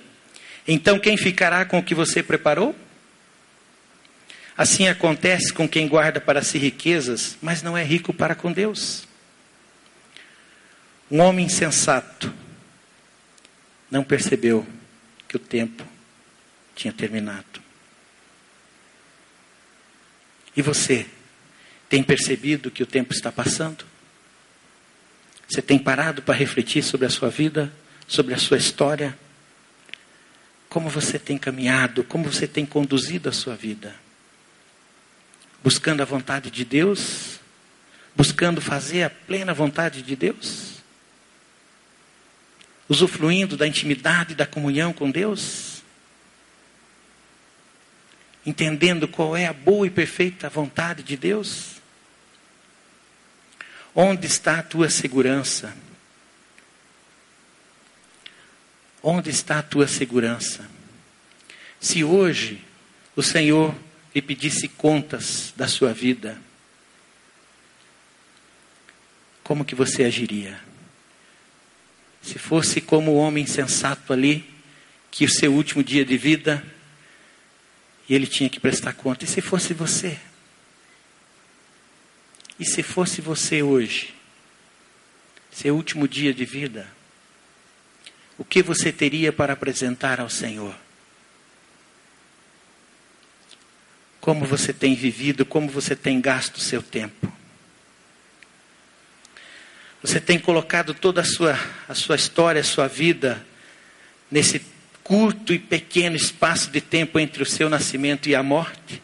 Então 0.67 0.99
quem 0.99 1.17
ficará 1.17 1.65
com 1.65 1.79
o 1.79 1.83
que 1.83 1.95
você 1.95 2.23
preparou? 2.23 2.75
Assim 4.57 4.87
acontece 4.87 5.53
com 5.53 5.69
quem 5.69 5.89
guarda 5.89 6.21
para 6.21 6.43
si 6.43 6.59
riquezas, 6.59 7.37
mas 7.41 7.63
não 7.63 7.77
é 7.77 7.83
rico 7.83 8.13
para 8.13 8.35
com 8.35 8.53
Deus. 8.53 9.09
Um 11.11 11.21
homem 11.21 11.47
insensato 11.47 12.33
não 13.91 14.05
percebeu 14.05 14.67
que 15.29 15.37
o 15.37 15.39
tempo 15.39 15.87
tinha 16.75 16.93
terminado. 16.93 17.61
E 20.57 20.63
você 20.63 21.07
tem 21.93 22.03
percebido 22.03 22.71
que 22.71 22.83
o 22.83 22.87
tempo 22.87 23.13
está 23.13 23.31
passando? 23.31 23.85
Você 25.47 25.61
tem 25.61 25.79
parado 25.79 26.23
para 26.23 26.35
refletir 26.35 26.83
sobre 26.83 27.07
a 27.07 27.11
sua 27.11 27.29
vida, 27.29 27.71
sobre 28.09 28.33
a 28.33 28.39
sua 28.39 28.57
história? 28.57 29.17
Como 30.71 30.89
você 30.89 31.19
tem 31.19 31.37
caminhado, 31.37 32.03
como 32.03 32.33
você 32.33 32.49
tem 32.49 32.65
conduzido 32.65 33.29
a 33.29 33.33
sua 33.33 33.55
vida? 33.55 33.95
buscando 35.63 36.01
a 36.01 36.05
vontade 36.05 36.51
de 36.51 36.65
Deus, 36.65 37.39
buscando 38.17 38.61
fazer 38.61 39.05
a 39.05 39.11
plena 39.11 39.55
vontade 39.55 40.03
de 40.03 40.17
Deus, 40.17 40.83
usufruindo 42.89 43.57
da 43.57 43.67
intimidade, 43.67 44.35
da 44.35 44.45
comunhão 44.45 44.93
com 44.93 45.11
Deus, 45.11 45.83
entendendo 48.45 49.07
qual 49.07 49.37
é 49.37 49.47
a 49.47 49.53
boa 49.53 49.87
e 49.87 49.91
perfeita 49.91 50.49
vontade 50.49 51.03
de 51.03 51.17
Deus. 51.17 51.81
Onde 53.95 54.27
está 54.27 54.59
a 54.59 54.63
tua 54.63 54.89
segurança? 54.89 55.77
Onde 59.03 59.31
está 59.31 59.59
a 59.59 59.63
tua 59.63 59.87
segurança? 59.87 60.69
Se 61.81 62.03
hoje 62.03 62.65
o 63.15 63.23
Senhor 63.23 63.75
lhe 64.15 64.23
pedisse 64.23 64.69
contas 64.69 65.53
da 65.57 65.67
sua 65.67 65.93
vida, 65.93 66.41
como 69.43 69.65
que 69.65 69.75
você 69.75 70.05
agiria? 70.05 70.59
Se 72.23 72.39
fosse 72.39 72.81
como 72.81 73.11
o 73.11 73.17
homem 73.17 73.47
sensato 73.47 74.13
ali, 74.13 74.49
que 75.11 75.25
o 75.25 75.29
seu 75.29 75.53
último 75.53 75.85
dia 75.85 76.05
de 76.05 76.17
vida 76.17 76.65
E 78.09 78.15
ele 78.15 78.27
tinha 78.27 78.51
que 78.51 78.61
prestar 78.61 78.93
conta. 78.95 79.25
E 79.25 79.29
se 79.29 79.41
fosse 79.41 79.73
você? 79.73 80.19
E 82.63 82.65
se 82.65 82.81
fosse 82.81 83.21
você 83.21 83.61
hoje? 83.61 84.15
Seu 85.51 85.75
último 85.75 86.07
dia 86.07 86.33
de 86.33 86.45
vida? 86.45 86.87
O 88.39 88.45
que 88.45 88.63
você 88.63 88.93
teria 88.93 89.33
para 89.33 89.53
apresentar 89.53 90.21
ao 90.21 90.31
Senhor? 90.31 90.73
Como 94.21 94.45
você 94.45 94.73
tem 94.73 94.95
vivido, 94.95 95.45
como 95.45 95.69
você 95.69 95.97
tem 95.97 96.21
gasto 96.21 96.59
o 96.59 96.61
seu 96.61 96.81
tempo? 96.81 97.33
Você 100.01 100.21
tem 100.21 100.39
colocado 100.39 100.95
toda 100.95 101.23
a 101.23 101.25
sua, 101.25 101.59
a 101.89 101.97
sua 101.97 102.15
história, 102.15 102.61
a 102.61 102.65
sua 102.65 102.87
vida 102.87 103.45
nesse 104.31 104.63
curto 105.03 105.53
e 105.53 105.59
pequeno 105.59 106.15
espaço 106.15 106.71
de 106.71 106.81
tempo 106.81 107.19
entre 107.19 107.43
o 107.43 107.47
seu 107.47 107.69
nascimento 107.69 108.29
e 108.29 108.37
a 108.37 108.43
morte, 108.45 109.02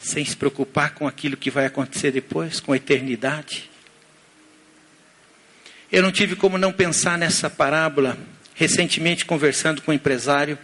sem 0.00 0.24
se 0.24 0.34
preocupar 0.34 0.94
com 0.94 1.06
aquilo 1.06 1.36
que 1.36 1.50
vai 1.50 1.66
acontecer 1.66 2.10
depois, 2.10 2.58
com 2.58 2.72
a 2.72 2.76
eternidade. 2.76 3.70
Eu 5.92 6.02
não 6.02 6.10
tive 6.10 6.34
como 6.34 6.56
não 6.56 6.72
pensar 6.72 7.18
nessa 7.18 7.50
parábola. 7.50 8.16
Recentemente, 8.54 9.24
conversando 9.24 9.82
com 9.82 9.90
um 9.90 9.94
empresário, 9.94 10.58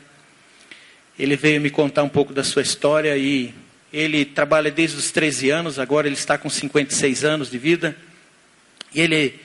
ele 1.18 1.36
veio 1.36 1.60
me 1.60 1.70
contar 1.70 2.02
um 2.02 2.08
pouco 2.08 2.32
da 2.32 2.42
sua 2.42 2.62
história 2.62 3.16
e 3.16 3.54
ele 3.92 4.24
trabalha 4.24 4.70
desde 4.70 4.96
os 4.96 5.10
13 5.10 5.50
anos, 5.50 5.78
agora 5.78 6.06
ele 6.06 6.16
está 6.16 6.36
com 6.36 6.50
56 6.50 7.24
anos 7.24 7.50
de 7.50 7.58
vida. 7.58 7.96
E 8.94 9.00
ele 9.00 9.40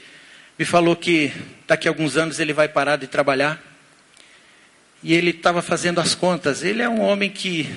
me 0.57 0.65
falou 0.65 0.95
que 0.95 1.31
daqui 1.67 1.87
a 1.87 1.91
alguns 1.91 2.17
anos 2.17 2.39
ele 2.39 2.53
vai 2.53 2.67
parar 2.67 2.95
de 2.95 3.07
trabalhar. 3.07 3.61
E 5.03 5.13
ele 5.13 5.31
estava 5.31 5.61
fazendo 5.61 5.99
as 5.99 6.13
contas. 6.13 6.63
Ele 6.63 6.81
é 6.81 6.89
um 6.89 7.01
homem 7.01 7.29
que, 7.29 7.67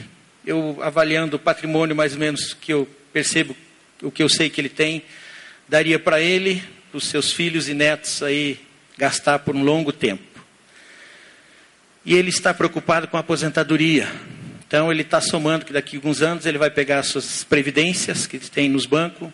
eu 0.46 0.78
avaliando 0.83 1.37
o 1.37 1.38
patrimônio 1.38 1.96
mais 1.96 2.12
ou 2.12 2.18
menos 2.18 2.54
que 2.54 2.72
eu 2.72 2.88
percebo, 3.12 3.57
o 4.02 4.11
que 4.11 4.22
eu 4.22 4.28
sei 4.28 4.50
que 4.50 4.61
ele 4.61 4.68
tem, 4.68 5.02
daria 5.68 5.98
para 5.98 6.20
ele, 6.20 6.62
para 6.90 6.98
os 6.98 7.04
seus 7.04 7.33
filhos 7.33 7.68
e 7.68 7.74
netos 7.74 8.22
aí, 8.22 8.61
gastar 8.98 9.38
por 9.40 9.57
um 9.57 9.62
longo 9.62 9.92
tempo. 9.92 10.22
E 12.04 12.14
ele 12.14 12.28
está 12.28 12.52
preocupado 12.52 13.09
com 13.09 13.16
a 13.16 13.20
aposentadoria. 13.20 14.09
Então 14.66 14.90
ele 14.90 15.02
está 15.02 15.20
somando 15.20 15.64
que 15.64 15.72
daqui 15.72 15.96
a 15.96 15.98
alguns 15.98 16.20
anos 16.20 16.44
ele 16.44 16.59
vai 16.59 16.70
pegar 16.70 16.98
as 16.98 17.07
suas 17.07 17.44
previdências 17.44 18.26
que 18.26 18.38
tem 18.38 18.68
nos 18.68 18.87
bancos, 18.87 19.30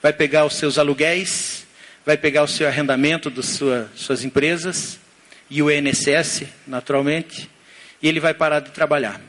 vai 0.00 0.12
pegar 0.12 0.44
os 0.44 0.54
seus 0.54 0.78
aluguéis, 0.78 1.66
vai 2.04 2.16
pegar 2.16 2.42
o 2.42 2.48
seu 2.48 2.66
arrendamento 2.66 3.28
das 3.28 3.46
sua, 3.46 3.90
suas 3.94 4.24
empresas 4.24 4.98
e 5.50 5.62
o 5.62 5.70
INSS, 5.70 6.44
naturalmente, 6.66 7.50
e 8.02 8.08
ele 8.08 8.20
vai 8.20 8.32
parar 8.32 8.60
de 8.60 8.70
trabalhar. 8.70 9.20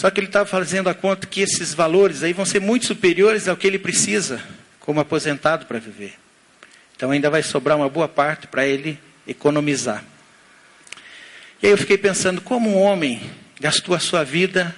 Só 0.00 0.10
que 0.10 0.18
ele 0.18 0.28
estava 0.28 0.46
fazendo 0.46 0.88
a 0.88 0.94
conta 0.94 1.26
que 1.26 1.42
esses 1.42 1.74
valores 1.74 2.22
aí 2.22 2.32
vão 2.32 2.46
ser 2.46 2.58
muito 2.58 2.86
superiores 2.86 3.46
ao 3.46 3.54
que 3.54 3.66
ele 3.66 3.78
precisa 3.78 4.42
como 4.78 4.98
aposentado 4.98 5.66
para 5.66 5.78
viver. 5.78 6.14
Então 6.96 7.10
ainda 7.10 7.28
vai 7.28 7.42
sobrar 7.42 7.76
uma 7.76 7.86
boa 7.86 8.08
parte 8.08 8.46
para 8.46 8.66
ele 8.66 8.98
economizar. 9.28 10.02
E 11.62 11.66
aí 11.66 11.72
eu 11.74 11.76
fiquei 11.76 11.98
pensando 11.98 12.40
como 12.40 12.70
um 12.70 12.78
homem 12.78 13.20
gastou 13.60 13.94
a 13.94 13.98
sua 13.98 14.24
vida 14.24 14.74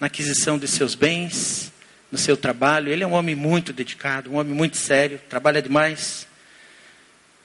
na 0.00 0.08
aquisição 0.08 0.58
de 0.58 0.66
seus 0.66 0.96
bens, 0.96 1.72
no 2.10 2.18
seu 2.18 2.36
trabalho. 2.36 2.90
Ele 2.90 3.04
é 3.04 3.06
um 3.06 3.12
homem 3.12 3.36
muito 3.36 3.72
dedicado, 3.72 4.28
um 4.32 4.38
homem 4.38 4.52
muito 4.52 4.76
sério, 4.76 5.20
trabalha 5.28 5.62
demais. 5.62 6.26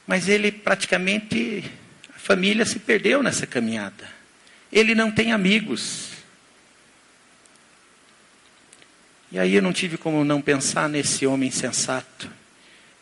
Mas 0.08 0.28
ele 0.28 0.52
praticamente, 0.52 1.64
a 2.16 2.18
família 2.18 2.66
se 2.66 2.80
perdeu 2.80 3.22
nessa 3.22 3.46
caminhada. 3.46 4.10
Ele 4.72 4.96
não 4.96 5.12
tem 5.12 5.32
amigos. 5.32 6.17
E 9.32 9.40
aí 9.40 9.56
eu 9.56 9.62
não 9.62 9.74
tive 9.74 9.98
como 9.98 10.24
não 10.24 10.42
pensar 10.42 10.88
nesse 10.88 11.26
homem 11.28 11.52
sensato 11.52 12.30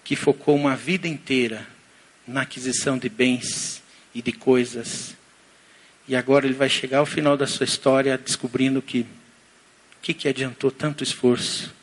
que 0.04 0.16
focou 0.16 0.56
uma 0.56 0.76
vida 0.76 1.08
inteira 1.08 1.68
na 2.28 2.42
aquisição 2.42 2.98
de 2.98 3.10
bens 3.10 3.82
e 4.14 4.22
de 4.22 4.32
coisas. 4.32 5.16
E 6.08 6.16
agora 6.16 6.46
ele 6.46 6.56
vai 6.56 6.70
chegar 6.70 7.00
ao 7.00 7.06
final 7.06 7.36
da 7.36 7.48
sua 7.48 7.64
história 7.64 8.18
descobrindo 8.18 8.82
que 8.82 9.06
que, 10.06 10.14
que 10.14 10.28
adiantou 10.28 10.70
tanto 10.70 11.04
esforço? 11.04 11.74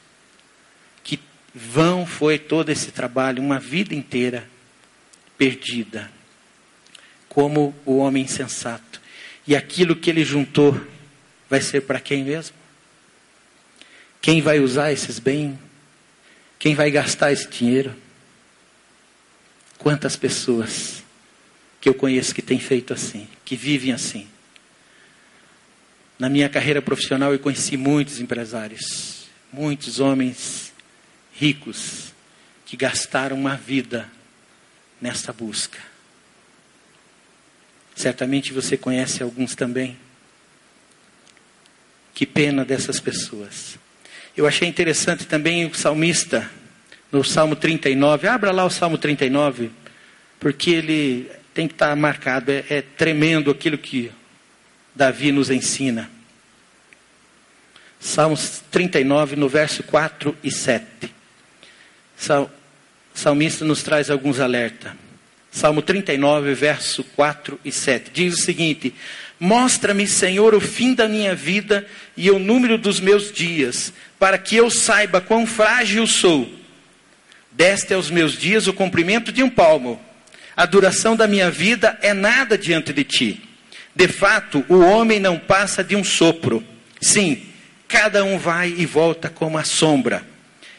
Que 1.02 1.18
vão 1.52 2.06
foi 2.06 2.38
todo 2.38 2.70
esse 2.70 2.92
trabalho, 2.92 3.42
uma 3.42 3.58
vida 3.58 3.96
inteira 3.96 4.48
perdida. 5.36 6.08
Como 7.28 7.74
o 7.84 7.96
homem 7.96 8.28
sensato. 8.28 9.00
E 9.44 9.56
aquilo 9.56 9.96
que 9.96 10.08
ele 10.08 10.24
juntou 10.24 10.80
vai 11.50 11.60
ser 11.60 11.80
para 11.80 11.98
quem 11.98 12.22
mesmo? 12.22 12.54
Quem 14.22 14.40
vai 14.40 14.60
usar 14.60 14.92
esses 14.92 15.18
bens? 15.18 15.58
Quem 16.56 16.76
vai 16.76 16.92
gastar 16.92 17.32
esse 17.32 17.48
dinheiro? 17.48 17.92
Quantas 19.76 20.14
pessoas 20.14 21.02
que 21.80 21.88
eu 21.88 21.94
conheço 21.94 22.32
que 22.32 22.40
têm 22.40 22.60
feito 22.60 22.94
assim, 22.94 23.26
que 23.44 23.56
vivem 23.56 23.92
assim? 23.92 24.28
Na 26.16 26.28
minha 26.28 26.48
carreira 26.48 26.80
profissional, 26.80 27.32
eu 27.32 27.38
conheci 27.40 27.76
muitos 27.76 28.20
empresários, 28.20 29.26
muitos 29.52 29.98
homens 29.98 30.72
ricos 31.34 32.12
que 32.64 32.76
gastaram 32.76 33.36
uma 33.36 33.56
vida 33.56 34.08
nessa 35.00 35.32
busca. 35.32 35.80
Certamente 37.96 38.52
você 38.52 38.76
conhece 38.76 39.20
alguns 39.20 39.56
também. 39.56 39.98
Que 42.14 42.24
pena 42.24 42.64
dessas 42.64 43.00
pessoas. 43.00 43.78
Eu 44.34 44.46
achei 44.46 44.66
interessante 44.66 45.26
também 45.26 45.66
o 45.66 45.74
salmista, 45.74 46.50
no 47.10 47.22
Salmo 47.22 47.54
39. 47.54 48.26
Abra 48.26 48.50
lá 48.50 48.64
o 48.64 48.70
Salmo 48.70 48.96
39, 48.96 49.70
porque 50.40 50.70
ele 50.70 51.30
tem 51.52 51.68
que 51.68 51.74
estar 51.74 51.94
marcado. 51.94 52.50
É, 52.50 52.64
é 52.70 52.82
tremendo 52.82 53.50
aquilo 53.50 53.76
que 53.76 54.10
Davi 54.94 55.32
nos 55.32 55.50
ensina. 55.50 56.10
Salmos 58.00 58.62
39, 58.70 59.36
no 59.36 59.50
verso 59.50 59.82
4 59.82 60.34
e 60.42 60.50
7. 60.50 60.86
Sal, 62.16 62.50
salmista 63.12 63.66
nos 63.66 63.82
traz 63.82 64.08
alguns 64.08 64.40
alertas. 64.40 64.92
Salmo 65.50 65.82
39, 65.82 66.54
verso 66.54 67.04
4 67.14 67.60
e 67.62 67.70
7. 67.70 68.10
Diz 68.14 68.34
o 68.34 68.42
seguinte: 68.42 68.94
Mostra-me, 69.44 70.06
Senhor, 70.06 70.54
o 70.54 70.60
fim 70.60 70.94
da 70.94 71.08
minha 71.08 71.34
vida 71.34 71.84
e 72.16 72.30
o 72.30 72.38
número 72.38 72.78
dos 72.78 73.00
meus 73.00 73.32
dias, 73.32 73.92
para 74.16 74.38
que 74.38 74.54
eu 74.54 74.70
saiba 74.70 75.20
quão 75.20 75.44
frágil 75.48 76.06
sou. 76.06 76.48
Deste 77.50 77.92
aos 77.92 78.08
meus 78.08 78.38
dias 78.38 78.68
o 78.68 78.72
comprimento 78.72 79.32
de 79.32 79.42
um 79.42 79.50
palmo. 79.50 80.00
A 80.56 80.64
duração 80.64 81.16
da 81.16 81.26
minha 81.26 81.50
vida 81.50 81.98
é 82.02 82.14
nada 82.14 82.56
diante 82.56 82.92
de 82.92 83.02
ti. 83.02 83.42
De 83.96 84.06
fato, 84.06 84.64
o 84.68 84.78
homem 84.78 85.18
não 85.18 85.36
passa 85.36 85.82
de 85.82 85.96
um 85.96 86.04
sopro. 86.04 86.62
Sim, 87.00 87.42
cada 87.88 88.22
um 88.22 88.38
vai 88.38 88.68
e 88.68 88.86
volta 88.86 89.28
como 89.28 89.58
a 89.58 89.64
sombra. 89.64 90.24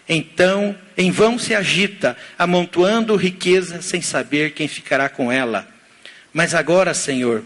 Então, 0.08 0.74
em 0.98 1.12
vão 1.12 1.38
se 1.38 1.54
agita, 1.54 2.16
amontoando 2.40 3.14
riqueza 3.18 3.82
sem 3.82 4.02
saber 4.02 4.54
quem 4.54 4.70
ficará 4.70 5.10
com 5.10 5.30
ela. 5.30 5.68
Mas 6.32 6.56
agora, 6.56 6.94
Senhor, 6.94 7.44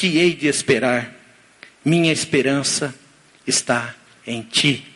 que 0.00 0.16
hei 0.16 0.34
de 0.34 0.46
esperar? 0.46 1.14
Minha 1.84 2.10
esperança 2.10 2.94
está 3.46 3.94
em 4.26 4.40
ti. 4.40 4.86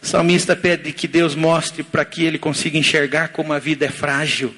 O 0.00 0.06
salmista 0.06 0.54
pede 0.54 0.92
que 0.92 1.08
Deus 1.08 1.34
mostre 1.34 1.82
para 1.82 2.04
que 2.04 2.24
ele 2.24 2.38
consiga 2.38 2.78
enxergar 2.78 3.30
como 3.30 3.52
a 3.52 3.58
vida 3.58 3.84
é 3.84 3.90
frágil. 3.90 4.54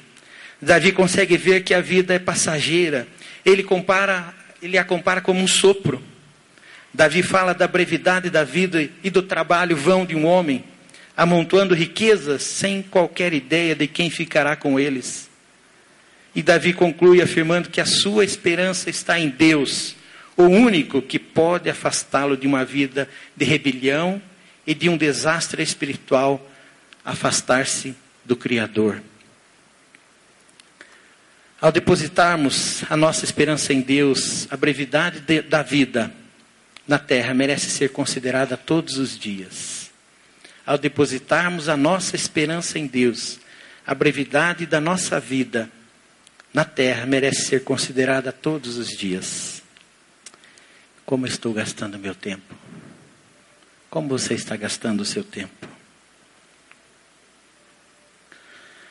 Davi 0.60 0.92
consegue 0.92 1.38
ver 1.38 1.64
que 1.64 1.72
a 1.72 1.80
vida 1.80 2.12
é 2.12 2.18
passageira 2.18 3.08
ele 3.46 3.62
compara, 3.62 4.34
ele 4.60 4.76
a 4.76 4.84
compara 4.84 5.22
como 5.22 5.40
um 5.40 5.48
sopro. 5.48 6.02
Davi 6.92 7.22
fala 7.22 7.54
da 7.54 7.66
brevidade 7.66 8.28
da 8.28 8.44
vida 8.44 8.86
e 9.02 9.08
do 9.08 9.22
trabalho 9.22 9.74
vão 9.74 10.04
de 10.04 10.14
um 10.14 10.26
homem, 10.26 10.66
amontoando 11.16 11.74
riquezas 11.74 12.42
sem 12.42 12.82
qualquer 12.82 13.32
ideia 13.32 13.74
de 13.74 13.86
quem 13.86 14.10
ficará 14.10 14.54
com 14.54 14.78
eles. 14.78 15.31
E 16.34 16.42
Davi 16.42 16.72
conclui 16.72 17.20
afirmando 17.20 17.68
que 17.68 17.80
a 17.80 17.86
sua 17.86 18.24
esperança 18.24 18.88
está 18.88 19.18
em 19.18 19.28
Deus, 19.28 19.94
o 20.36 20.44
único 20.44 21.02
que 21.02 21.18
pode 21.18 21.68
afastá-lo 21.68 22.36
de 22.36 22.46
uma 22.46 22.64
vida 22.64 23.08
de 23.36 23.44
rebelião 23.44 24.20
e 24.66 24.74
de 24.74 24.88
um 24.88 24.96
desastre 24.96 25.62
espiritual, 25.62 26.50
afastar-se 27.04 27.94
do 28.24 28.34
Criador. 28.34 29.02
Ao 31.60 31.70
depositarmos 31.70 32.82
a 32.90 32.96
nossa 32.96 33.24
esperança 33.24 33.72
em 33.72 33.80
Deus, 33.80 34.48
a 34.50 34.56
brevidade 34.56 35.20
de, 35.20 35.42
da 35.42 35.62
vida 35.62 36.12
na 36.88 36.98
terra 36.98 37.32
merece 37.34 37.70
ser 37.70 37.90
considerada 37.90 38.56
todos 38.56 38.96
os 38.96 39.18
dias. 39.18 39.90
Ao 40.64 40.78
depositarmos 40.78 41.68
a 41.68 41.76
nossa 41.76 42.16
esperança 42.16 42.78
em 42.78 42.86
Deus, 42.86 43.38
a 43.86 43.94
brevidade 43.94 44.66
da 44.66 44.80
nossa 44.80 45.20
vida 45.20 45.70
na 46.52 46.64
terra 46.64 47.06
merece 47.06 47.46
ser 47.46 47.64
considerada 47.64 48.30
todos 48.30 48.76
os 48.76 48.88
dias. 48.88 49.62
Como 51.04 51.26
estou 51.26 51.52
gastando 51.52 51.98
meu 51.98 52.14
tempo? 52.14 52.54
Como 53.88 54.08
você 54.08 54.34
está 54.34 54.56
gastando 54.56 55.00
o 55.00 55.04
seu 55.04 55.24
tempo? 55.24 55.68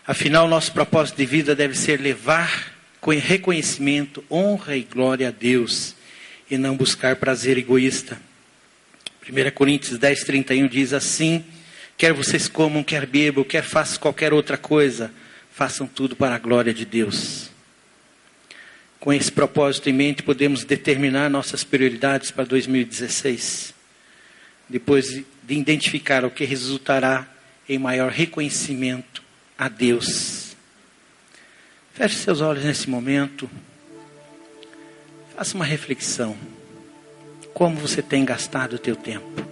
Afinal, 0.06 0.48
nosso 0.48 0.72
propósito 0.72 1.18
de 1.18 1.26
vida 1.26 1.56
deve 1.56 1.78
ser 1.78 2.00
levar 2.00 2.74
com 3.00 3.12
reconhecimento, 3.12 4.24
honra 4.30 4.76
e 4.76 4.84
glória 4.84 5.28
a 5.28 5.32
Deus 5.32 5.96
e 6.50 6.58
não 6.58 6.76
buscar 6.76 7.16
prazer 7.16 7.58
egoísta. 7.58 8.20
1 9.28 9.52
Coríntios 9.52 9.98
10, 9.98 10.24
31 10.24 10.68
diz 10.68 10.94
assim: 10.94 11.46
quer 11.98 12.14
vocês 12.14 12.48
comam, 12.48 12.84
quer 12.84 13.06
bebam, 13.06 13.44
quer 13.44 13.64
façam 13.64 14.00
qualquer 14.00 14.34
outra 14.34 14.58
coisa, 14.58 15.12
façam 15.52 15.86
tudo 15.86 16.16
para 16.16 16.36
a 16.36 16.40
glória 16.40 16.74
de 16.74 16.84
Deus. 16.84 17.51
Com 19.02 19.12
esse 19.12 19.32
propósito 19.32 19.90
em 19.90 19.94
mente, 19.94 20.22
podemos 20.22 20.64
determinar 20.64 21.28
nossas 21.28 21.64
prioridades 21.64 22.30
para 22.30 22.44
2016. 22.44 23.74
Depois 24.70 25.08
de 25.08 25.26
identificar 25.50 26.24
o 26.24 26.30
que 26.30 26.46
resultará 26.46 27.28
em 27.68 27.80
maior 27.80 28.12
reconhecimento 28.12 29.24
a 29.58 29.68
Deus. 29.68 30.56
Feche 31.96 32.16
seus 32.18 32.42
olhos 32.42 32.64
nesse 32.64 32.88
momento. 32.88 33.50
Faça 35.36 35.56
uma 35.56 35.66
reflexão. 35.66 36.38
Como 37.56 37.78
você 37.78 38.04
tem 38.04 38.24
gastado 38.24 38.74
o 38.74 38.80
teu 38.80 38.96
tempo? 38.96 39.44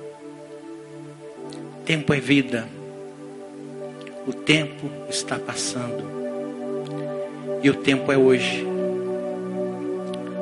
Tempo 1.87 2.13
é 2.13 2.19
vida. 2.19 2.69
O 4.27 4.31
tempo 4.31 4.91
está 5.09 5.39
passando. 5.39 6.03
E 7.63 7.69
o 7.71 7.73
tempo 7.73 8.11
é 8.11 8.17
hoje. 8.17 8.68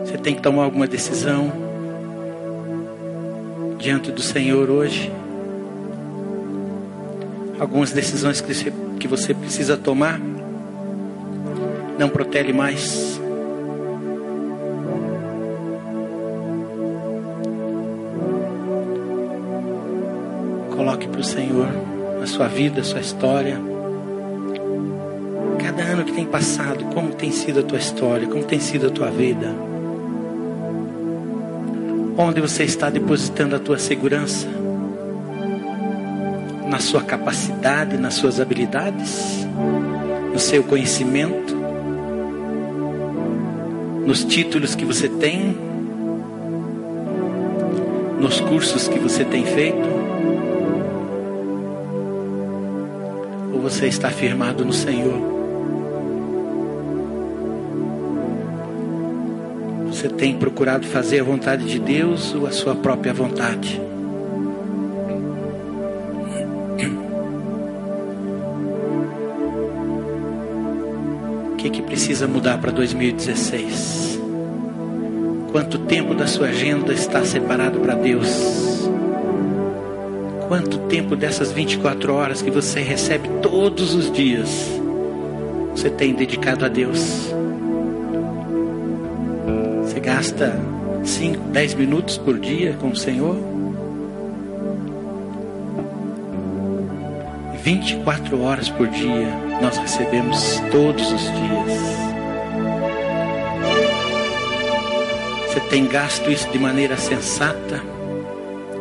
Você 0.07 0.17
tem 0.17 0.33
que 0.33 0.41
tomar 0.41 0.63
alguma 0.63 0.87
decisão 0.87 1.51
diante 3.77 4.09
do 4.09 4.21
Senhor 4.21 4.69
hoje. 4.69 5.11
Algumas 7.59 7.91
decisões 7.91 8.39
que 8.39 8.53
você, 8.53 8.73
que 9.01 9.05
você 9.05 9.33
precisa 9.33 9.75
tomar. 9.75 10.17
Não 11.99 12.07
protele 12.07 12.53
mais. 12.53 13.19
Coloque 20.73 21.09
para 21.09 21.19
o 21.19 21.23
Senhor 21.23 21.67
a 22.23 22.25
sua 22.25 22.47
vida, 22.47 22.79
a 22.79 22.83
sua 22.85 23.01
história. 23.01 23.59
Cada 25.61 25.83
ano 25.83 26.05
que 26.05 26.13
tem 26.13 26.25
passado, 26.25 26.85
como 26.93 27.09
tem 27.09 27.29
sido 27.29 27.59
a 27.59 27.63
tua 27.63 27.77
história, 27.77 28.25
como 28.25 28.45
tem 28.45 28.61
sido 28.61 28.87
a 28.87 28.89
tua 28.89 29.11
vida. 29.11 29.67
Onde 32.19 32.41
você 32.41 32.63
está 32.63 32.89
depositando 32.89 33.55
a 33.55 33.59
tua 33.59 33.77
segurança? 33.77 34.47
Na 36.67 36.79
sua 36.79 37.03
capacidade, 37.03 37.95
nas 37.95 38.15
suas 38.15 38.39
habilidades, 38.39 39.47
no 40.33 40.39
seu 40.39 40.63
conhecimento, 40.63 41.55
nos 44.03 44.23
títulos 44.23 44.73
que 44.73 44.83
você 44.83 45.07
tem, 45.07 45.55
nos 48.19 48.39
cursos 48.41 48.87
que 48.87 48.97
você 48.97 49.23
tem 49.23 49.45
feito? 49.45 49.87
Ou 53.53 53.61
você 53.61 53.85
está 53.85 54.09
firmado 54.09 54.65
no 54.65 54.73
Senhor? 54.73 55.36
Você 59.97 60.09
tem 60.09 60.37
procurado 60.37 60.85
fazer 60.85 61.21
a 61.21 61.23
vontade 61.23 61.65
de 61.65 61.79
Deus 61.79 62.31
ou 62.35 62.45
a 62.45 62.51
sua 62.51 62.75
própria 62.75 63.11
vontade? 63.11 63.81
O 71.51 71.55
que, 71.55 71.71
que 71.71 71.81
precisa 71.81 72.27
mudar 72.27 72.59
para 72.59 72.69
2016? 72.69 74.21
Quanto 75.51 75.79
tempo 75.79 76.13
da 76.13 76.27
sua 76.27 76.49
agenda 76.49 76.93
está 76.93 77.25
separado 77.25 77.79
para 77.79 77.95
Deus? 77.95 78.87
Quanto 80.47 80.77
tempo 80.89 81.15
dessas 81.15 81.51
24 81.51 82.13
horas 82.13 82.43
que 82.43 82.51
você 82.51 82.81
recebe 82.81 83.27
todos 83.41 83.95
os 83.95 84.11
dias 84.11 84.79
você 85.71 85.89
tem 85.89 86.13
dedicado 86.13 86.65
a 86.65 86.67
Deus? 86.67 87.26
Gasta 90.07 90.57
5, 91.03 91.49
10 91.49 91.73
minutos 91.73 92.17
por 92.17 92.39
dia 92.39 92.77
com 92.79 92.91
o 92.91 92.95
Senhor? 92.95 93.35
24 97.61 98.41
horas 98.41 98.69
por 98.69 98.87
dia 98.87 99.27
nós 99.61 99.75
recebemos 99.75 100.61
todos 100.71 101.11
os 101.11 101.23
dias. 101.23 101.81
Você 105.45 105.59
tem 105.69 105.85
gasto 105.87 106.31
isso 106.31 106.49
de 106.51 106.57
maneira 106.57 106.95
sensata, 106.95 107.81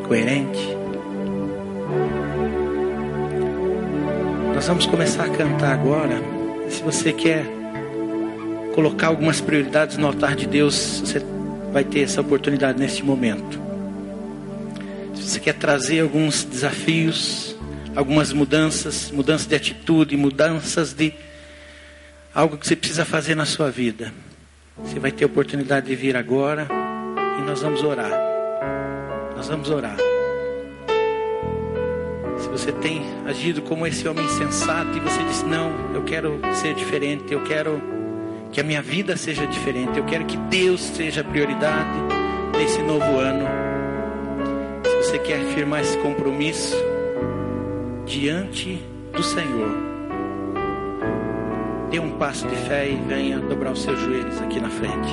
coerente? 0.07 0.77
Nós 4.55 4.69
vamos 4.69 4.87
começar 4.87 5.25
a 5.25 5.31
cantar 5.31 5.73
agora. 5.73 6.23
Se 6.69 6.85
você 6.85 7.13
quer 7.13 7.66
colocar 8.77 9.07
algumas 9.07 9.41
prioridades 9.41 9.97
no 9.97 10.07
altar 10.07 10.37
de 10.37 10.47
Deus, 10.47 11.01
você 11.01 11.25
vai 11.73 11.83
ter 11.83 12.01
essa 12.01 12.21
oportunidade 12.21 12.79
neste 12.79 13.03
momento. 13.03 13.59
Se 15.15 15.23
você 15.23 15.41
quer 15.41 15.55
trazer 15.55 16.01
alguns 16.01 16.45
desafios, 16.45 17.57
algumas 17.95 18.35
mudanças, 18.35 19.11
mudanças 19.11 19.47
de 19.47 19.55
atitude, 19.55 20.15
mudanças 20.15 20.93
de 20.93 21.15
algo 22.35 22.59
que 22.59 22.67
você 22.67 22.77
precisa 22.77 23.07
fazer 23.07 23.35
na 23.35 23.47
sua 23.47 23.71
vida, 23.71 24.13
você 24.77 24.99
vai 24.99 25.11
ter 25.11 25.25
a 25.25 25.27
oportunidade 25.27 25.87
de 25.87 25.97
vir 25.97 26.15
agora 26.15 26.69
e 27.39 27.43
nós 27.47 27.63
vamos 27.63 27.83
orar. 27.83 28.13
Nós 29.35 29.49
vamos 29.49 29.71
orar. 29.71 29.97
Se 32.39 32.49
você 32.49 32.73
tem 32.73 33.01
agido 33.25 33.63
como 33.63 33.87
esse 33.87 34.07
homem 34.07 34.29
sensato 34.29 34.99
e 34.99 35.01
você 35.01 35.23
diz: 35.25 35.43
Não, 35.45 35.95
eu 35.95 36.05
quero 36.05 36.39
ser 36.53 36.75
diferente, 36.75 37.33
eu 37.33 37.43
quero 37.43 37.97
que 38.53 38.61
a 38.61 38.65
minha 38.65 38.83
vida 38.83 39.17
seja 39.17 39.47
diferente. 39.47 39.99
Eu 39.99 40.05
quero 40.05 40.25
que 40.25 40.37
Deus 40.37 40.81
seja 40.81 41.21
a 41.21 41.25
prioridade 41.25 41.99
nesse 42.57 42.81
novo 42.83 43.19
ano. 43.19 43.47
Se 44.85 44.97
você 44.97 45.19
quer 45.19 45.45
firmar 45.55 45.81
esse 45.81 45.97
compromisso 45.99 46.77
diante 48.05 48.83
do 49.13 49.23
Senhor, 49.23 49.71
dê 51.91 51.99
um 51.99 52.13
passo 52.19 52.47
de 52.47 52.57
fé 52.57 52.89
e 52.89 52.97
venha 52.97 53.39
dobrar 53.39 53.73
os 53.73 53.83
seus 53.83 53.99
joelhos 54.01 54.41
aqui 54.41 54.61
na 54.61 54.71
frente. 54.71 55.13